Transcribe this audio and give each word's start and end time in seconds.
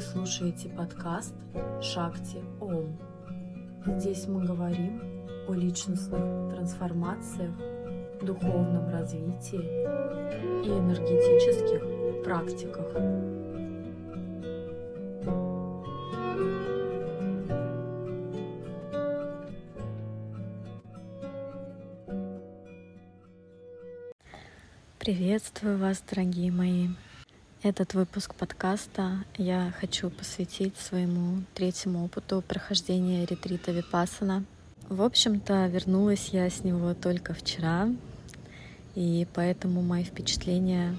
Слушаете 0.00 0.68
подкаст 0.68 1.34
«Шакти 1.82 2.40
Ом». 2.60 2.96
Здесь 3.84 4.28
мы 4.28 4.44
говорим 4.44 5.26
о 5.48 5.54
личностных 5.54 6.54
трансформациях, 6.54 7.50
духовном 8.22 8.88
развитии 8.90 9.58
и 10.64 10.68
энергетических 10.68 12.22
практиках. 12.22 12.86
Приветствую 25.00 25.78
вас, 25.78 26.04
дорогие 26.08 26.52
мои. 26.52 26.86
Этот 27.68 27.92
выпуск 27.92 28.34
подкаста 28.34 29.26
я 29.36 29.74
хочу 29.78 30.08
посвятить 30.08 30.74
своему 30.78 31.42
третьему 31.52 32.02
опыту 32.02 32.40
прохождения 32.40 33.26
ретрита 33.26 33.72
Випасана. 33.72 34.46
В 34.88 35.02
общем-то, 35.02 35.66
вернулась 35.66 36.30
я 36.32 36.48
с 36.48 36.64
него 36.64 36.94
только 36.94 37.34
вчера, 37.34 37.90
и 38.94 39.26
поэтому 39.34 39.82
мои 39.82 40.02
впечатления 40.02 40.96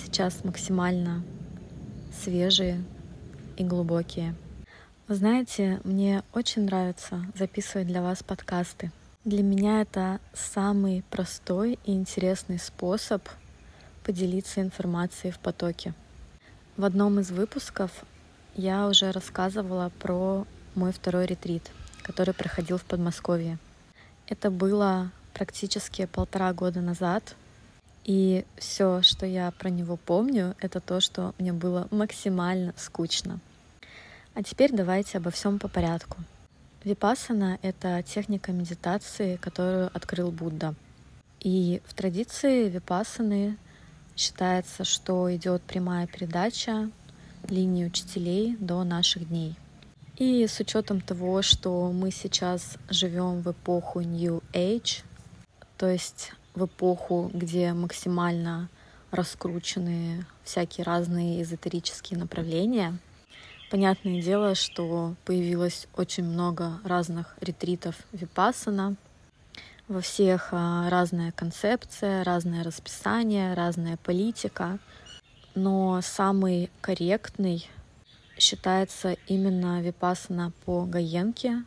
сейчас 0.00 0.44
максимально 0.44 1.24
свежие 2.22 2.84
и 3.56 3.64
глубокие. 3.64 4.36
Вы 5.08 5.16
знаете, 5.16 5.80
мне 5.82 6.22
очень 6.32 6.66
нравится 6.66 7.26
записывать 7.34 7.88
для 7.88 8.00
вас 8.00 8.22
подкасты. 8.22 8.92
Для 9.24 9.42
меня 9.42 9.82
это 9.82 10.20
самый 10.34 11.02
простой 11.10 11.80
и 11.84 11.92
интересный 11.94 12.60
способ— 12.60 13.28
поделиться 14.04 14.60
информацией 14.60 15.32
в 15.32 15.38
потоке. 15.38 15.94
В 16.76 16.84
одном 16.84 17.20
из 17.20 17.30
выпусков 17.30 17.90
я 18.54 18.86
уже 18.88 19.10
рассказывала 19.10 19.90
про 19.98 20.46
мой 20.74 20.92
второй 20.92 21.26
ретрит, 21.26 21.70
который 22.02 22.34
проходил 22.34 22.78
в 22.78 22.84
Подмосковье. 22.84 23.58
Это 24.26 24.50
было 24.50 25.10
практически 25.34 26.06
полтора 26.06 26.52
года 26.52 26.80
назад, 26.80 27.34
и 28.04 28.44
все, 28.56 29.02
что 29.02 29.26
я 29.26 29.50
про 29.50 29.68
него 29.68 29.96
помню, 29.96 30.56
это 30.60 30.80
то, 30.80 31.00
что 31.00 31.34
мне 31.38 31.52
было 31.52 31.86
максимально 31.90 32.72
скучно. 32.76 33.40
А 34.34 34.42
теперь 34.42 34.72
давайте 34.72 35.18
обо 35.18 35.30
всем 35.30 35.58
по 35.58 35.68
порядку. 35.68 36.16
Випасана— 36.82 37.58
это 37.62 38.02
техника 38.02 38.52
медитации, 38.52 39.36
которую 39.36 39.90
открыл 39.94 40.30
Будда. 40.30 40.74
И 41.40 41.82
в 41.86 41.94
традиции 41.94 42.68
випасаны 42.68 43.56
Считается, 44.20 44.84
что 44.84 45.34
идет 45.34 45.62
прямая 45.62 46.06
передача 46.06 46.90
линии 47.48 47.86
учителей 47.86 48.54
до 48.60 48.84
наших 48.84 49.26
дней. 49.26 49.54
И 50.18 50.46
с 50.46 50.60
учетом 50.60 51.00
того, 51.00 51.40
что 51.40 51.90
мы 51.90 52.10
сейчас 52.10 52.76
живем 52.90 53.40
в 53.40 53.50
эпоху 53.50 54.02
New 54.02 54.42
Age, 54.52 55.04
то 55.78 55.88
есть 55.88 56.32
в 56.54 56.66
эпоху, 56.66 57.30
где 57.32 57.72
максимально 57.72 58.68
раскручены 59.10 60.26
всякие 60.44 60.84
разные 60.84 61.40
эзотерические 61.40 62.18
направления, 62.18 62.98
понятное 63.70 64.20
дело, 64.20 64.54
что 64.54 65.14
появилось 65.24 65.88
очень 65.96 66.24
много 66.24 66.78
разных 66.84 67.38
ретритов 67.40 67.96
випассана— 68.12 68.96
во 69.90 70.00
всех 70.00 70.50
а, 70.52 70.88
разная 70.88 71.32
концепция, 71.32 72.22
разное 72.22 72.62
расписание, 72.62 73.54
разная 73.54 73.96
политика. 73.96 74.78
Но 75.56 76.00
самый 76.00 76.70
корректный 76.80 77.68
считается 78.38 79.16
именно 79.26 79.82
випасана 79.82 80.52
по 80.64 80.84
Гаенке, 80.84 81.64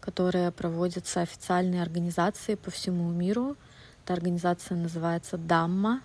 которая 0.00 0.50
проводится 0.52 1.20
официальной 1.20 1.82
организацией 1.82 2.56
по 2.56 2.70
всему 2.70 3.10
миру. 3.10 3.58
Эта 4.02 4.14
организация 4.14 4.78
называется 4.78 5.36
Дамма, 5.36 6.00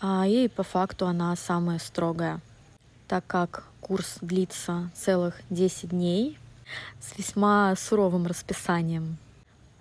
а 0.00 0.26
и 0.26 0.48
по 0.48 0.64
факту 0.64 1.06
она 1.06 1.36
самая 1.36 1.78
строгая, 1.78 2.40
так 3.06 3.24
как 3.28 3.62
курс 3.80 4.16
длится 4.20 4.90
целых 4.92 5.40
10 5.50 5.90
дней 5.90 6.36
с 7.00 7.16
весьма 7.16 7.76
суровым 7.76 8.26
расписанием 8.26 9.18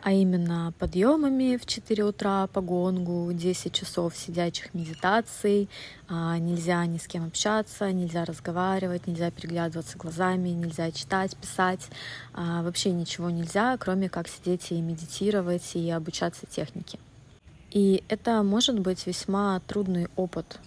а 0.06 0.12
именно 0.12 0.72
подъемами 0.78 1.58
в 1.58 1.66
4 1.66 2.04
утра 2.04 2.46
по 2.54 2.62
гонгу, 2.62 3.34
10 3.34 3.74
часов 3.74 4.16
сидячих 4.16 4.76
медитаций, 4.76 5.68
а, 6.08 6.38
нельзя 6.38 6.86
ни 6.86 7.00
с 7.00 7.08
кем 7.08 7.26
общаться, 7.26 7.92
нельзя 7.92 8.24
разговаривать, 8.24 9.08
нельзя 9.08 9.32
переглядываться 9.32 9.98
глазами, 9.98 10.50
нельзя 10.50 10.92
читать, 10.92 11.36
писать, 11.36 11.90
а, 12.36 12.62
вообще 12.62 12.92
ничего 12.92 13.32
нельзя, 13.32 13.78
кроме 13.80 14.08
как 14.08 14.28
сидеть 14.28 14.72
и 14.72 14.80
медитировать 14.80 15.76
и 15.76 15.90
обучаться 15.90 16.46
технике. 16.46 17.00
И 17.72 18.04
это 18.08 18.44
может 18.44 18.78
быть 18.78 19.08
весьма 19.08 19.60
трудный 19.62 20.08
опыт, 20.16 20.60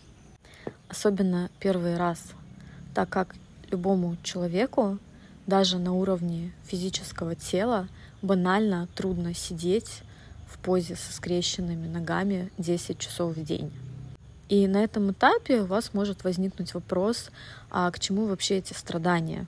особенно 0.89 1.49
первый 1.61 1.97
раз, 1.97 2.21
так 2.93 3.09
как 3.09 3.37
любому 3.71 4.17
человеку, 4.25 4.99
даже 5.47 5.79
на 5.79 5.93
уровне 5.93 6.53
физического 6.65 7.37
тела, 7.37 7.87
банально 8.23 8.89
трудно 8.95 9.35
сидеть 9.35 10.03
в 10.47 10.59
позе 10.59 10.97
со 10.97 11.13
скрещенными 11.13 11.87
ногами 11.87 12.51
10 12.59 12.99
часов 12.99 13.37
в 13.37 13.45
день. 13.45 13.71
И 14.49 14.67
на 14.67 14.83
этом 14.83 15.11
этапе 15.13 15.61
у 15.61 15.67
вас 15.67 15.93
может 15.93 16.25
возникнуть 16.25 16.73
вопрос, 16.73 17.31
а 17.71 17.91
к 17.91 18.01
чему 18.01 18.27
вообще 18.27 18.59
эти 18.59 18.73
страдания? 18.73 19.47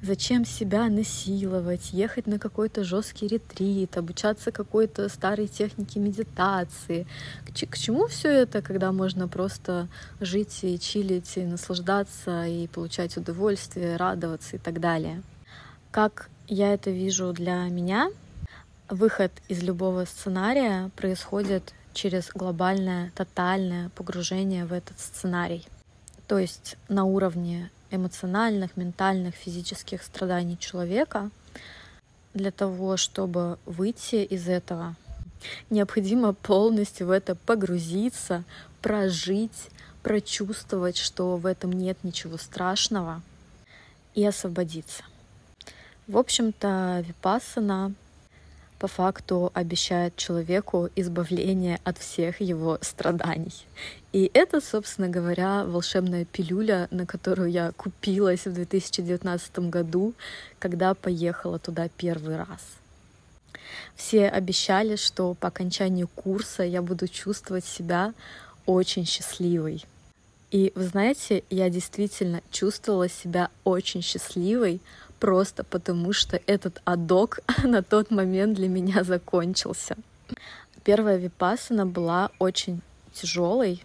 Зачем 0.00 0.46
себя 0.46 0.88
насиловать, 0.88 1.92
ехать 1.92 2.26
на 2.26 2.38
какой-то 2.38 2.82
жесткий 2.82 3.26
ретрит, 3.26 3.96
обучаться 3.96 4.52
какой-то 4.52 5.08
старой 5.10 5.48
технике 5.48 6.00
медитации? 6.00 7.06
К, 7.44 7.66
к 7.68 7.76
чему 7.76 8.06
все 8.06 8.30
это, 8.30 8.62
когда 8.62 8.92
можно 8.92 9.28
просто 9.28 9.88
жить 10.20 10.60
и 10.62 10.78
чилить, 10.78 11.36
и 11.36 11.44
наслаждаться, 11.44 12.46
и 12.46 12.68
получать 12.68 13.16
удовольствие, 13.18 13.96
радоваться 13.96 14.56
и 14.56 14.58
так 14.58 14.80
далее? 14.80 15.22
Как 15.90 16.30
я 16.48 16.72
это 16.72 16.90
вижу 16.90 17.32
для 17.32 17.64
меня. 17.64 18.10
Выход 18.88 19.32
из 19.48 19.62
любого 19.62 20.04
сценария 20.04 20.90
происходит 20.96 21.74
через 21.92 22.30
глобальное, 22.32 23.10
тотальное 23.16 23.88
погружение 23.90 24.64
в 24.64 24.72
этот 24.72 25.00
сценарий. 25.00 25.66
То 26.28 26.38
есть 26.38 26.76
на 26.88 27.04
уровне 27.04 27.70
эмоциональных, 27.90 28.76
ментальных, 28.76 29.34
физических 29.34 30.02
страданий 30.02 30.58
человека 30.58 31.30
для 32.34 32.50
того, 32.50 32.96
чтобы 32.96 33.58
выйти 33.64 34.16
из 34.16 34.48
этого, 34.48 34.94
необходимо 35.70 36.32
полностью 36.32 37.08
в 37.08 37.10
это 37.10 37.34
погрузиться, 37.34 38.44
прожить, 38.82 39.70
прочувствовать, 40.02 40.96
что 40.96 41.36
в 41.36 41.46
этом 41.46 41.72
нет 41.72 41.98
ничего 42.04 42.36
страшного 42.36 43.22
и 44.14 44.24
освободиться. 44.24 45.02
В 46.06 46.18
общем-то, 46.18 47.02
випассана 47.04 47.92
по 48.78 48.86
факту 48.86 49.50
обещает 49.54 50.14
человеку 50.14 50.88
избавление 50.94 51.80
от 51.82 51.98
всех 51.98 52.40
его 52.40 52.78
страданий. 52.80 53.66
И 54.12 54.30
это, 54.32 54.60
собственно 54.60 55.08
говоря, 55.08 55.64
волшебная 55.64 56.24
пилюля, 56.24 56.86
на 56.92 57.06
которую 57.06 57.50
я 57.50 57.72
купилась 57.72 58.46
в 58.46 58.52
2019 58.52 59.58
году, 59.70 60.14
когда 60.60 60.94
поехала 60.94 61.58
туда 61.58 61.88
первый 61.96 62.36
раз. 62.36 62.62
Все 63.96 64.28
обещали, 64.28 64.94
что 64.94 65.34
по 65.34 65.48
окончанию 65.48 66.06
курса 66.06 66.62
я 66.62 66.82
буду 66.82 67.08
чувствовать 67.08 67.64
себя 67.64 68.14
очень 68.64 69.06
счастливой. 69.06 69.84
И 70.50 70.72
вы 70.74 70.84
знаете, 70.84 71.42
я 71.50 71.68
действительно 71.70 72.40
чувствовала 72.50 73.08
себя 73.08 73.50
очень 73.64 74.02
счастливой, 74.02 74.80
просто 75.18 75.64
потому 75.64 76.12
что 76.12 76.40
этот 76.46 76.80
адок 76.84 77.40
на 77.64 77.82
тот 77.82 78.10
момент 78.10 78.54
для 78.54 78.68
меня 78.68 79.02
закончился. 79.04 79.96
Первая 80.84 81.16
випасана 81.16 81.84
была 81.84 82.30
очень 82.38 82.80
тяжелой, 83.12 83.82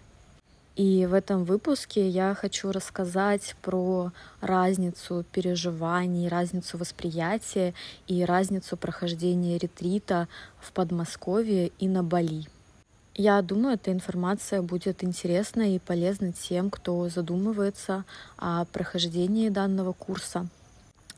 и 0.75 1.05
в 1.05 1.13
этом 1.13 1.43
выпуске 1.43 2.07
я 2.07 2.33
хочу 2.33 2.71
рассказать 2.71 3.55
про 3.61 4.11
разницу 4.39 5.25
переживаний, 5.31 6.29
разницу 6.29 6.77
восприятия 6.77 7.73
и 8.07 8.23
разницу 8.23 8.77
прохождения 8.77 9.57
ретрита 9.57 10.27
в 10.59 10.71
Подмосковье 10.71 11.71
и 11.79 11.87
на 11.87 12.03
Бали. 12.03 12.45
Я 13.15 13.41
думаю, 13.41 13.75
эта 13.75 13.91
информация 13.91 14.61
будет 14.61 15.03
интересна 15.03 15.75
и 15.75 15.79
полезна 15.79 16.31
тем, 16.31 16.69
кто 16.69 17.09
задумывается 17.09 18.05
о 18.37 18.65
прохождении 18.65 19.49
данного 19.49 19.91
курса. 19.91 20.47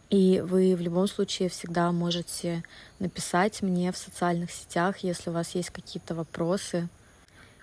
И 0.10 0.42
вы 0.42 0.76
в 0.76 0.82
любом 0.82 1.08
случае 1.08 1.50
всегда 1.50 1.92
можете 1.92 2.64
написать 3.00 3.62
мне 3.62 3.92
в 3.92 3.98
социальных 3.98 4.52
сетях, 4.52 5.00
если 5.00 5.30
у 5.30 5.34
вас 5.34 5.56
есть 5.56 5.70
какие-то 5.70 6.16
вопросы. 6.16 6.88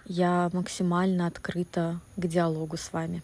Я 0.06 0.49
максимально 0.53 1.27
открыта 1.27 2.00
к 2.17 2.27
диалогу 2.27 2.77
с 2.77 2.93
вами. 2.93 3.23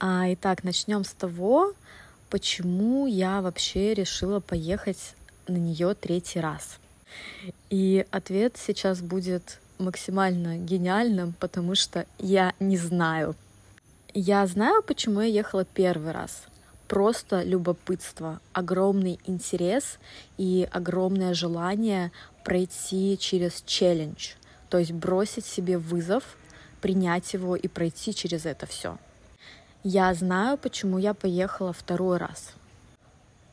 А, 0.00 0.24
итак, 0.32 0.64
начнем 0.64 1.04
с 1.04 1.12
того, 1.12 1.72
почему 2.30 3.06
я 3.06 3.42
вообще 3.42 3.94
решила 3.94 4.40
поехать 4.40 5.14
на 5.46 5.56
нее 5.56 5.94
третий 5.94 6.40
раз. 6.40 6.78
И 7.70 8.06
ответ 8.10 8.56
сейчас 8.56 9.00
будет 9.00 9.58
максимально 9.78 10.58
гениальным, 10.58 11.34
потому 11.38 11.74
что 11.74 12.06
я 12.18 12.52
не 12.60 12.76
знаю. 12.76 13.34
Я 14.14 14.46
знаю, 14.46 14.82
почему 14.82 15.20
я 15.20 15.26
ехала 15.26 15.64
первый 15.64 16.12
раз. 16.12 16.44
Просто 16.88 17.42
любопытство, 17.42 18.40
огромный 18.52 19.20
интерес 19.26 19.98
и 20.38 20.66
огромное 20.72 21.34
желание 21.34 22.10
пройти 22.44 23.18
через 23.20 23.62
челлендж, 23.66 24.30
то 24.70 24.78
есть 24.78 24.92
бросить 24.92 25.44
себе 25.44 25.76
вызов, 25.76 26.24
принять 26.80 27.34
его 27.34 27.56
и 27.56 27.68
пройти 27.68 28.14
через 28.14 28.46
это 28.46 28.66
все. 28.66 28.96
Я 29.84 30.12
знаю, 30.14 30.56
почему 30.56 30.98
я 30.98 31.14
поехала 31.14 31.72
второй 31.72 32.16
раз. 32.16 32.52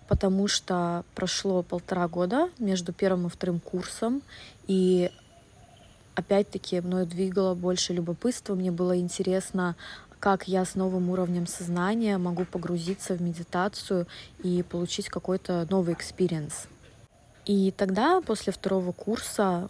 Потому 0.07 0.47
что 0.47 1.03
прошло 1.13 1.61
полтора 1.61 2.07
года 2.07 2.49
между 2.57 2.93
первым 2.93 3.27
и 3.27 3.29
вторым 3.29 3.59
курсом, 3.59 4.21
и 4.67 5.11
опять-таки 6.15 6.81
мной 6.81 7.05
двигало 7.05 7.53
больше 7.53 7.93
любопытства, 7.93 8.55
мне 8.55 8.71
было 8.71 8.97
интересно, 8.97 9.75
как 10.19 10.47
я 10.47 10.65
с 10.65 10.75
новым 10.75 11.09
уровнем 11.09 11.45
сознания 11.45 12.17
могу 12.17 12.45
погрузиться 12.45 13.13
в 13.13 13.21
медитацию 13.21 14.07
и 14.43 14.63
получить 14.63 15.09
какой-то 15.09 15.67
новый 15.69 15.93
experience. 15.93 16.67
И 17.45 17.71
тогда, 17.71 18.21
после 18.21 18.51
второго 18.51 18.91
курса, 18.91 19.69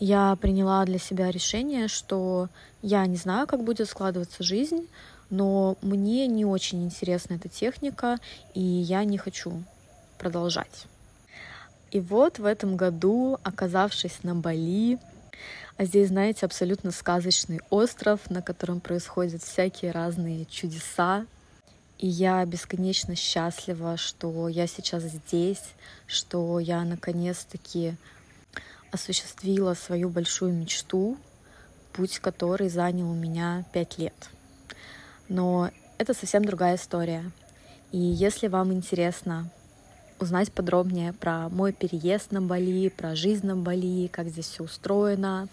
я 0.00 0.36
приняла 0.36 0.84
для 0.84 0.98
себя 0.98 1.30
решение, 1.30 1.86
что 1.86 2.48
я 2.82 3.06
не 3.06 3.16
знаю, 3.16 3.46
как 3.46 3.62
будет 3.62 3.88
складываться 3.88 4.42
жизнь, 4.42 4.88
но 5.30 5.76
мне 5.80 6.26
не 6.26 6.44
очень 6.44 6.84
интересна 6.84 7.34
эта 7.34 7.48
техника, 7.48 8.18
и 8.54 8.60
я 8.60 9.04
не 9.04 9.16
хочу 9.16 9.62
продолжать. 10.18 10.86
И 11.92 12.00
вот 12.00 12.40
в 12.40 12.44
этом 12.44 12.76
году, 12.76 13.38
оказавшись 13.44 14.24
на 14.24 14.34
Бали, 14.34 14.98
а 15.76 15.84
здесь, 15.84 16.08
знаете, 16.08 16.46
абсолютно 16.46 16.90
сказочный 16.92 17.60
остров, 17.70 18.30
на 18.30 18.42
котором 18.42 18.80
происходят 18.80 19.42
всякие 19.42 19.90
разные 19.90 20.44
чудеса. 20.46 21.26
И 21.98 22.06
я 22.06 22.44
бесконечно 22.44 23.16
счастлива, 23.16 23.96
что 23.96 24.48
я 24.48 24.66
сейчас 24.66 25.02
здесь, 25.04 25.62
что 26.06 26.58
я 26.60 26.84
наконец-таки 26.84 27.96
осуществила 28.92 29.74
свою 29.74 30.08
большую 30.08 30.52
мечту, 30.52 31.16
путь 31.92 32.18
который 32.18 32.68
занял 32.68 33.10
у 33.10 33.14
меня 33.14 33.64
пять 33.72 33.98
лет. 33.98 34.30
Но 35.28 35.70
это 35.98 36.14
совсем 36.14 36.44
другая 36.44 36.76
история. 36.76 37.30
И 37.90 37.98
если 37.98 38.48
вам 38.48 38.72
интересно 38.72 39.50
узнать 40.24 40.52
подробнее 40.52 41.12
про 41.12 41.48
мой 41.48 41.72
переезд 41.72 42.32
на 42.32 42.42
Бали, 42.42 42.88
про 42.88 43.14
жизнь 43.14 43.46
на 43.46 43.56
Бали, 43.56 44.08
как 44.08 44.28
здесь 44.28 44.46
все 44.46 44.64
устроено, 44.64 45.48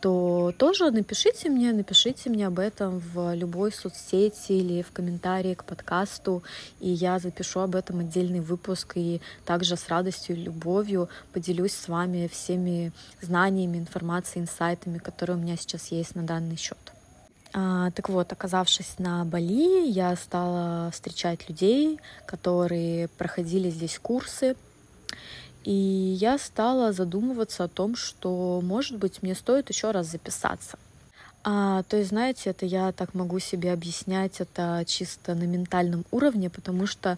то 0.00 0.52
тоже 0.58 0.90
напишите 0.90 1.48
мне, 1.48 1.72
напишите 1.72 2.30
мне 2.30 2.46
об 2.46 2.58
этом 2.58 3.00
в 3.00 3.34
любой 3.34 3.72
соцсети 3.72 4.52
или 4.52 4.82
в 4.82 4.92
комментарии 4.92 5.54
к 5.54 5.64
подкасту, 5.64 6.42
и 6.80 6.88
я 6.88 7.18
запишу 7.18 7.60
об 7.60 7.74
этом 7.74 8.00
отдельный 8.00 8.40
выпуск, 8.40 8.92
и 8.94 9.20
также 9.44 9.76
с 9.76 9.88
радостью 9.88 10.36
и 10.36 10.42
любовью 10.42 11.08
поделюсь 11.32 11.74
с 11.74 11.88
вами 11.88 12.28
всеми 12.32 12.92
знаниями, 13.20 13.78
информацией, 13.78 14.44
инсайтами, 14.44 14.98
которые 14.98 15.36
у 15.36 15.40
меня 15.40 15.56
сейчас 15.56 15.88
есть 15.88 16.14
на 16.14 16.22
данный 16.22 16.56
счет. 16.56 16.95
А, 17.58 17.90
так 17.92 18.10
вот, 18.10 18.30
оказавшись 18.30 18.98
на 18.98 19.24
Бали, 19.24 19.88
я 19.88 20.14
стала 20.16 20.90
встречать 20.90 21.48
людей, 21.48 21.98
которые 22.26 23.08
проходили 23.08 23.70
здесь 23.70 23.98
курсы, 23.98 24.56
и 25.64 25.72
я 25.72 26.36
стала 26.36 26.92
задумываться 26.92 27.64
о 27.64 27.68
том, 27.68 27.96
что, 27.96 28.60
может 28.62 28.98
быть, 28.98 29.22
мне 29.22 29.34
стоит 29.34 29.70
еще 29.70 29.90
раз 29.90 30.08
записаться. 30.08 30.78
А, 31.44 31.82
то 31.84 31.96
есть, 31.96 32.10
знаете, 32.10 32.50
это 32.50 32.66
я 32.66 32.92
так 32.92 33.14
могу 33.14 33.38
себе 33.38 33.72
объяснять 33.72 34.42
это 34.42 34.84
чисто 34.86 35.34
на 35.34 35.44
ментальном 35.44 36.04
уровне, 36.10 36.50
потому 36.50 36.86
что 36.86 37.16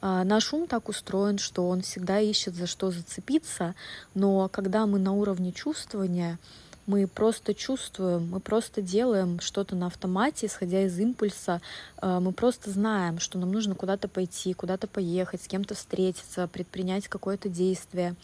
а, 0.00 0.24
наш 0.24 0.52
ум 0.52 0.66
так 0.66 0.88
устроен, 0.88 1.38
что 1.38 1.68
он 1.68 1.82
всегда 1.82 2.18
ищет 2.18 2.56
за 2.56 2.66
что 2.66 2.90
зацепиться, 2.90 3.76
но 4.14 4.48
когда 4.48 4.86
мы 4.86 4.98
на 4.98 5.12
уровне 5.12 5.52
чувствования, 5.52 6.40
мы 6.88 7.06
просто 7.06 7.54
чувствуем, 7.54 8.28
мы 8.30 8.40
просто 8.40 8.80
делаем 8.80 9.40
что-то 9.40 9.76
на 9.76 9.86
автомате, 9.86 10.46
исходя 10.46 10.82
из 10.82 10.98
импульса, 10.98 11.60
э, 12.00 12.18
мы 12.18 12.32
просто 12.32 12.70
знаем, 12.70 13.20
что 13.20 13.38
нам 13.38 13.52
нужно 13.52 13.74
куда-то 13.74 14.08
пойти, 14.08 14.54
куда-то 14.54 14.86
поехать, 14.86 15.42
с 15.42 15.48
кем-то 15.48 15.74
встретиться, 15.74 16.48
предпринять 16.48 17.06
какое-то 17.06 17.50
действие. 17.50 18.16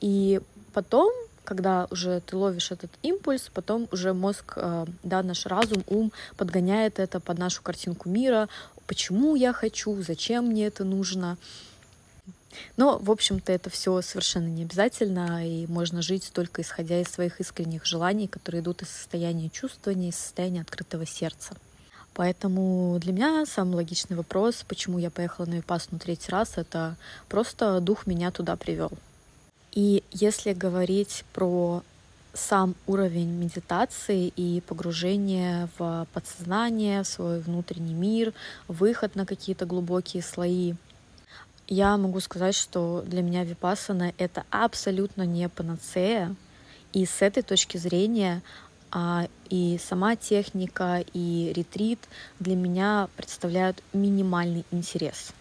И 0.00 0.40
потом 0.72 1.10
когда 1.44 1.88
уже 1.90 2.20
ты 2.20 2.36
ловишь 2.36 2.70
этот 2.70 2.90
импульс, 3.02 3.50
потом 3.52 3.88
уже 3.90 4.12
мозг, 4.12 4.52
э, 4.56 4.84
да, 5.02 5.22
наш 5.22 5.46
разум, 5.46 5.82
ум 5.88 6.12
подгоняет 6.36 7.00
это 7.00 7.18
под 7.18 7.38
нашу 7.38 7.62
картинку 7.62 8.08
мира, 8.08 8.48
почему 8.86 9.34
я 9.34 9.52
хочу, 9.52 10.00
зачем 10.02 10.48
мне 10.48 10.66
это 10.66 10.84
нужно. 10.84 11.38
Но, 12.76 12.98
в 12.98 13.10
общем-то, 13.10 13.52
это 13.52 13.70
все 13.70 14.00
совершенно 14.02 14.48
не 14.48 14.62
обязательно, 14.62 15.46
и 15.46 15.66
можно 15.66 16.02
жить 16.02 16.30
только 16.32 16.62
исходя 16.62 17.00
из 17.00 17.08
своих 17.08 17.40
искренних 17.40 17.84
желаний, 17.84 18.28
которые 18.28 18.62
идут 18.62 18.82
из 18.82 18.88
состояния 18.88 19.50
чувствования, 19.50 20.10
из 20.10 20.16
состояния 20.16 20.62
открытого 20.62 21.06
сердца. 21.06 21.54
Поэтому 22.14 22.98
для 23.00 23.12
меня 23.12 23.46
самый 23.46 23.76
логичный 23.76 24.16
вопрос, 24.16 24.64
почему 24.68 24.98
я 24.98 25.10
поехала 25.10 25.46
на 25.46 25.54
Випассану 25.54 25.98
третий 25.98 26.30
раз, 26.30 26.52
это 26.56 26.96
просто 27.28 27.80
дух 27.80 28.06
меня 28.06 28.30
туда 28.30 28.56
привел. 28.56 28.92
И 29.72 30.04
если 30.10 30.52
говорить 30.52 31.24
про 31.32 31.82
сам 32.34 32.74
уровень 32.86 33.30
медитации 33.30 34.28
и 34.28 34.60
погружение 34.62 35.68
в 35.78 36.06
подсознание, 36.12 37.02
в 37.02 37.06
свой 37.06 37.40
внутренний 37.40 37.94
мир, 37.94 38.32
выход 38.68 39.14
на 39.14 39.24
какие-то 39.24 39.64
глубокие 39.64 40.22
слои— 40.22 40.74
я 41.68 41.96
могу 41.96 42.20
сказать, 42.20 42.54
что 42.54 43.02
для 43.06 43.22
меня 43.22 43.44
випассана— 43.44 44.12
это 44.18 44.44
абсолютно 44.50 45.22
не 45.22 45.48
панацея. 45.48 46.34
И 46.92 47.06
с 47.06 47.22
этой 47.22 47.42
точки 47.42 47.78
зрения 47.78 48.42
а, 48.90 49.26
и 49.48 49.80
сама 49.82 50.16
техника, 50.16 51.02
и 51.14 51.52
ретрит 51.56 51.98
для 52.38 52.56
меня 52.56 53.08
представляют 53.16 53.82
минимальный 53.92 54.64
интерес. 54.70 55.32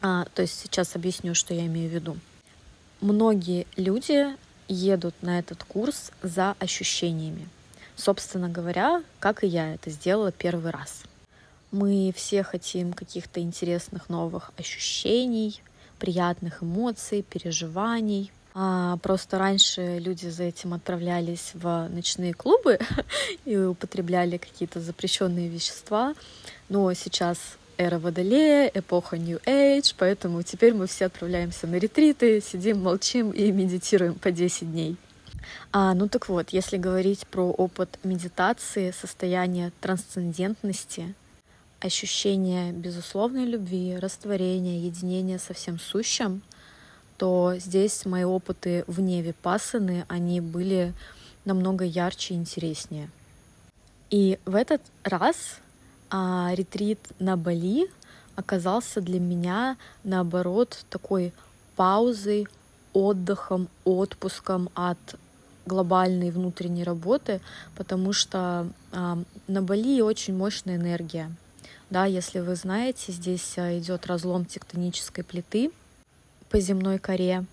А, 0.00 0.26
то 0.34 0.42
есть 0.42 0.60
сейчас 0.60 0.94
объясню, 0.94 1.34
что 1.34 1.54
я 1.54 1.66
имею 1.66 1.90
в 1.90 1.94
виду. 1.94 2.16
Многие 3.00 3.66
люди 3.76 4.36
едут 4.68 5.14
на 5.22 5.40
этот 5.40 5.64
курс 5.64 6.12
за 6.22 6.54
ощущениями. 6.60 7.48
Собственно 7.96 8.48
говоря, 8.48 9.02
как 9.18 9.42
и 9.42 9.48
я 9.48 9.74
это 9.74 9.90
сделала 9.90 10.30
первый 10.30 10.70
раз— 10.70 11.02
мы 11.72 12.12
все 12.14 12.42
хотим 12.42 12.92
каких-то 12.92 13.40
интересных 13.40 14.08
новых 14.08 14.52
ощущений, 14.56 15.60
приятных 15.98 16.62
эмоций, 16.62 17.22
переживаний. 17.22 18.30
А 18.54 18.98
просто 18.98 19.38
раньше 19.38 19.98
люди 19.98 20.26
за 20.26 20.44
этим 20.44 20.74
отправлялись 20.74 21.52
в 21.54 21.88
ночные 21.88 22.34
клубы 22.34 22.78
и 23.46 23.56
употребляли 23.56 24.36
какие-то 24.36 24.78
запрещенные 24.80 25.48
вещества. 25.48 26.14
Но 26.68 26.92
сейчас 26.92 27.38
эра 27.78 27.98
Водолея, 27.98 28.70
эпоха 28.72 29.16
New 29.16 29.38
Age, 29.46 29.94
поэтому 29.96 30.42
теперь 30.42 30.74
мы 30.74 30.86
все 30.86 31.06
отправляемся 31.06 31.66
на 31.66 31.76
ретриты, 31.76 32.42
сидим, 32.42 32.82
молчим 32.82 33.30
и 33.30 33.50
медитируем 33.50 34.14
по 34.14 34.30
10 34.30 34.70
дней. 34.70 34.96
А, 35.72 35.94
ну 35.94 36.08
так 36.08 36.28
вот, 36.28 36.50
если 36.50 36.76
говорить 36.76 37.26
про 37.26 37.50
опыт 37.50 37.98
медитации, 38.04 38.90
состояние 38.90 39.72
трансцендентности, 39.80 41.14
ощущение 41.82 42.72
безусловной 42.72 43.44
любви, 43.44 43.96
растворения, 43.96 44.80
единения 44.80 45.38
со 45.38 45.52
всем 45.52 45.78
сущим, 45.78 46.42
то 47.16 47.54
здесь 47.58 48.04
мои 48.04 48.24
опыты 48.24 48.84
вне 48.86 49.22
випассаны, 49.22 50.04
они 50.08 50.40
были 50.40 50.94
намного 51.44 51.84
ярче 51.84 52.34
и 52.34 52.36
интереснее. 52.36 53.10
И 54.10 54.38
в 54.44 54.54
этот 54.54 54.82
раз 55.02 55.58
а, 56.10 56.52
ретрит 56.54 57.00
на 57.18 57.36
Бали 57.36 57.88
оказался 58.36 59.00
для 59.00 59.18
меня, 59.18 59.76
наоборот, 60.04 60.84
такой 60.90 61.32
паузой, 61.76 62.46
отдыхом, 62.92 63.68
отпуском 63.84 64.68
от 64.74 64.98
глобальной 65.64 66.30
внутренней 66.30 66.84
работы, 66.84 67.40
потому 67.76 68.12
что 68.12 68.68
а, 68.92 69.18
на 69.48 69.62
Бали 69.62 70.00
очень 70.00 70.36
мощная 70.36 70.76
энергия. 70.76 71.30
Да, 71.92 72.06
если 72.06 72.38
вы 72.38 72.54
знаете, 72.54 73.12
здесь 73.12 73.58
а, 73.58 73.78
идет 73.78 74.06
разлом 74.06 74.46
тектонической 74.46 75.22
плиты 75.22 75.70
по 76.48 76.58
земной 76.58 76.98
коре. 76.98 77.44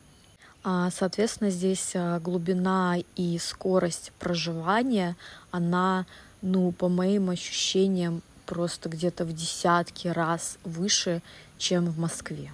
А, 0.64 0.90
соответственно, 0.92 1.50
здесь 1.50 1.92
а, 1.94 2.22
глубина 2.22 2.96
и 3.18 3.38
скорость 3.38 4.14
проживания, 4.18 5.18
она, 5.52 6.06
ну, 6.42 6.72
по 6.72 6.88
моим 6.88 7.30
ощущениям, 7.30 8.22
просто 8.46 8.88
где-то 8.88 9.26
в 9.26 9.34
десятки 9.34 10.08
раз 10.08 10.58
выше, 10.64 11.22
чем 11.58 11.88
в 11.88 12.00
Москве. 12.00 12.54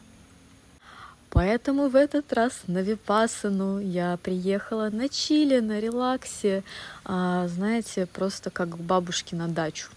Поэтому 1.30 1.89
в 1.89 1.96
этот 1.96 2.34
раз 2.34 2.62
на 2.65 2.80
Випасану 2.80 3.77
я 3.80 4.18
приехала 4.24 4.89
на 4.89 5.08
чили, 5.08 5.60
на 5.60 5.80
релаксе, 5.80 6.63
а, 7.04 7.48
знаете, 7.48 8.08
просто 8.08 8.50
как 8.50 8.70
к 8.70 8.77
бабушке 8.77 9.36
на 9.36 9.48
дачу. 9.48 9.89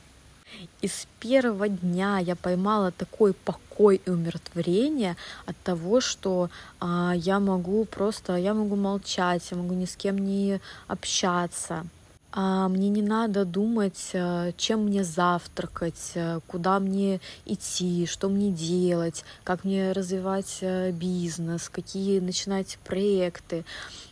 И 0.80 0.88
с 0.88 1.06
первого 1.20 1.68
дня 1.68 2.18
я 2.18 2.36
поймала 2.36 2.90
такой 2.90 3.32
покой 3.32 4.00
и 4.04 4.10
умиротворение 4.10 5.16
от 5.46 5.56
того, 5.58 6.00
что 6.00 6.50
а, 6.80 7.12
я 7.14 7.40
могу 7.40 7.84
просто, 7.84 8.36
я 8.36 8.54
могу 8.54 8.76
молчать, 8.76 9.50
я 9.50 9.56
могу 9.56 9.74
ни 9.74 9.84
с 9.84 9.96
кем 9.96 10.18
не 10.18 10.60
общаться. 10.86 11.86
А 12.30 12.68
мне 12.68 12.90
не 12.90 13.00
надо 13.00 13.46
думать, 13.46 14.10
э, 14.12 14.52
чем 14.58 14.84
мне 14.84 15.02
завтракать, 15.02 16.12
э, 16.14 16.40
куда 16.46 16.78
мне 16.78 17.20
идти, 17.46 18.04
что 18.04 18.28
мне 18.28 18.50
делать, 18.50 19.24
как 19.44 19.64
мне 19.64 19.92
развивать 19.92 20.58
э, 20.60 20.90
бизнес, 20.90 21.70
какие 21.70 22.20
начинать 22.20 22.78
проекты. 22.84 23.64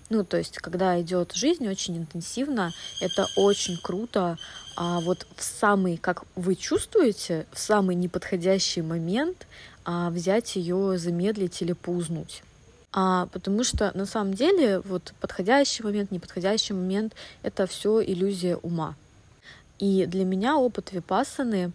Ну, 0.09 0.25
то 0.25 0.39
есть, 0.39 0.57
когда 0.59 0.99
идет 1.01 1.33
жизнь 1.35 1.69
очень 1.69 1.99
интенсивно, 1.99 2.73
это 3.03 3.27
очень 3.37 3.77
круто. 3.77 4.39
А 4.77 5.01
вот 5.01 5.27
в 5.37 5.43
самый, 5.43 5.99
как 5.99 6.25
вы 6.37 6.55
чувствуете, 6.55 7.47
в 7.53 7.59
самый 7.59 7.97
неподходящий 7.97 8.83
момент 8.83 9.47
а, 9.85 10.11
взять 10.11 10.57
ее, 10.57 10.97
замедлить 10.97 11.61
или 11.61 11.73
поузнуть 11.73 12.43
а, 12.93 13.27
потому 13.27 13.65
что 13.65 13.91
на 13.97 14.07
самом 14.07 14.35
деле 14.35 14.81
вот 14.81 15.13
подходящий 15.21 15.83
момент, 15.83 16.11
неподходящий 16.11 16.73
момент— 16.73 17.15
это 17.43 17.67
все 17.67 18.03
иллюзия 18.03 18.57
ума. 18.57 18.95
И 19.79 20.07
для 20.07 20.25
меня 20.25 20.57
опыт 20.57 20.93
випассаны, 20.93 21.73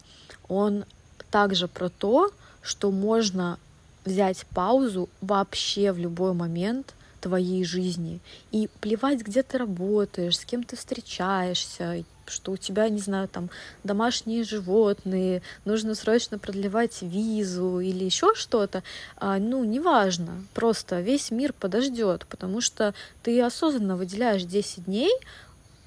он 0.47 0.85
также 1.29 1.67
про 1.67 1.89
то, 1.89 2.31
что 2.61 2.91
можно 2.91 3.59
взять 4.05 4.45
паузу 4.53 5.09
вообще 5.21 5.91
в 5.91 5.97
любой 5.97 6.33
момент 6.33 6.93
твоей 7.21 7.63
жизни 7.63 8.19
и 8.51 8.69
плевать, 8.81 9.21
где 9.21 9.43
ты 9.43 9.57
работаешь, 9.57 10.39
с 10.39 10.45
кем 10.45 10.63
ты 10.63 10.75
встречаешься, 10.75 12.03
что 12.25 12.53
у 12.53 12.57
тебя, 12.57 12.89
не 12.89 12.99
знаю, 12.99 13.27
там 13.27 13.49
домашние 13.83 14.43
животные, 14.43 15.41
нужно 15.65 15.95
срочно 15.95 16.39
продлевать 16.39 17.01
визу 17.01 17.79
или 17.79 18.03
еще 18.03 18.33
что-то, 18.35 18.83
а, 19.17 19.37
ну, 19.37 19.63
неважно, 19.63 20.43
просто 20.53 21.01
весь 21.01 21.31
мир 21.31 21.53
подождет, 21.53 22.25
потому 22.29 22.61
что 22.61 22.93
ты 23.23 23.41
осознанно 23.41 23.95
выделяешь 23.95 24.43
10 24.43 24.85
дней, 24.85 25.11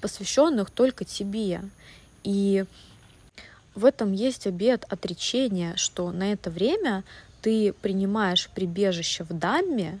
посвященных 0.01 0.69
только 0.71 1.03
тебе. 1.03 1.61
И 2.23 2.65
в 3.73 3.85
этом 3.85 4.13
есть 4.13 4.47
обед 4.47 4.85
отречения, 4.89 5.75
что 5.75 6.11
на 6.11 6.31
это 6.31 6.49
время 6.49 7.03
ты 7.41 7.73
принимаешь 7.73 8.49
прибежище 8.53 9.23
в 9.23 9.29
Дамме 9.37 9.99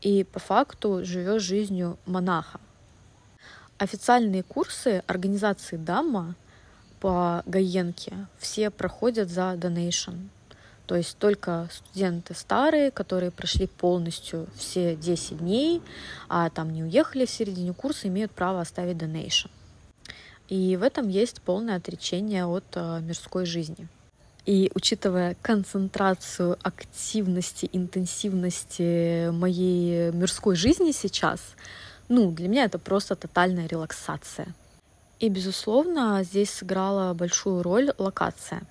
и 0.00 0.24
по 0.24 0.38
факту 0.38 1.04
живешь 1.04 1.42
жизнью 1.42 1.98
монаха. 2.06 2.60
Официальные 3.78 4.42
курсы 4.42 5.02
организации 5.06 5.76
Дамма 5.76 6.34
по 7.00 7.42
Гаенке 7.46 8.26
все 8.38 8.70
проходят 8.70 9.30
за 9.30 9.54
donation. 9.54 10.28
То 10.86 10.96
есть 10.96 11.16
только 11.18 11.68
студенты 11.72 12.34
старые, 12.34 12.90
которые 12.90 13.30
прошли 13.30 13.68
полностью 13.68 14.48
все 14.56 14.96
10 14.96 15.38
дней, 15.38 15.82
а 16.28 16.50
там 16.50 16.72
не 16.72 16.82
уехали 16.82 17.26
в 17.26 17.30
середине 17.30 17.72
курса, 17.72 18.08
имеют 18.08 18.32
право 18.32 18.60
оставить 18.60 18.96
donation. 18.96 19.50
И 20.48 20.76
в 20.76 20.82
этом 20.82 21.08
есть 21.08 21.40
полное 21.42 21.76
отречение 21.76 22.44
от 22.44 22.64
э, 22.74 23.00
мирской 23.02 23.46
жизни. 23.46 23.86
И 24.46 24.70
учитывая 24.74 25.36
концентрацию 25.42 26.56
активности, 26.62 27.68
интенсивности 27.72 29.30
моей 29.30 30.10
мирской 30.12 30.56
жизни 30.56 30.92
сейчас, 30.92 31.40
ну, 32.08 32.30
для 32.32 32.48
меня 32.48 32.64
это 32.64 32.78
просто 32.78 33.16
тотальная 33.16 33.66
релаксация. 33.66 34.48
И, 35.20 35.28
безусловно, 35.28 36.22
здесь 36.24 36.50
сыграла 36.50 37.12
большую 37.12 37.62
роль 37.62 37.92
локация. 37.98 38.62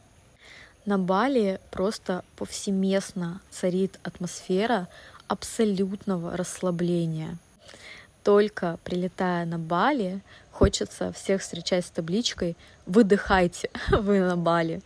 На 0.85 0.97
Бали 0.97 1.59
просто 1.69 2.23
повсеместно 2.35 3.41
царит 3.51 3.99
атмосфера 4.01 4.88
абсолютного 5.27 6.35
расслабления. 6.35 7.38
Только 8.23 8.79
прилетая 8.83 9.45
на 9.45 9.59
Бали, 9.59 10.21
хочется 10.51 11.13
всех 11.13 11.41
встречать 11.41 11.85
с 11.85 11.91
табличкой 11.91 12.57
«Выдыхайте, 12.88 13.69
вы 13.91 14.19
на 14.19 14.35
Бали». 14.35 14.81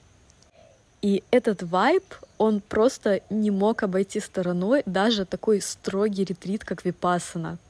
И 1.03 1.23
этот 1.29 1.61
вайб, 1.61 2.03
он 2.39 2.61
просто 2.61 3.21
не 3.29 3.51
мог 3.51 3.83
обойти 3.83 4.19
стороной 4.19 4.81
даже 4.87 5.25
такой 5.25 5.61
строгий 5.61 6.23
ретрит, 6.23 6.65
как 6.65 6.83
Випасана— 6.83 7.59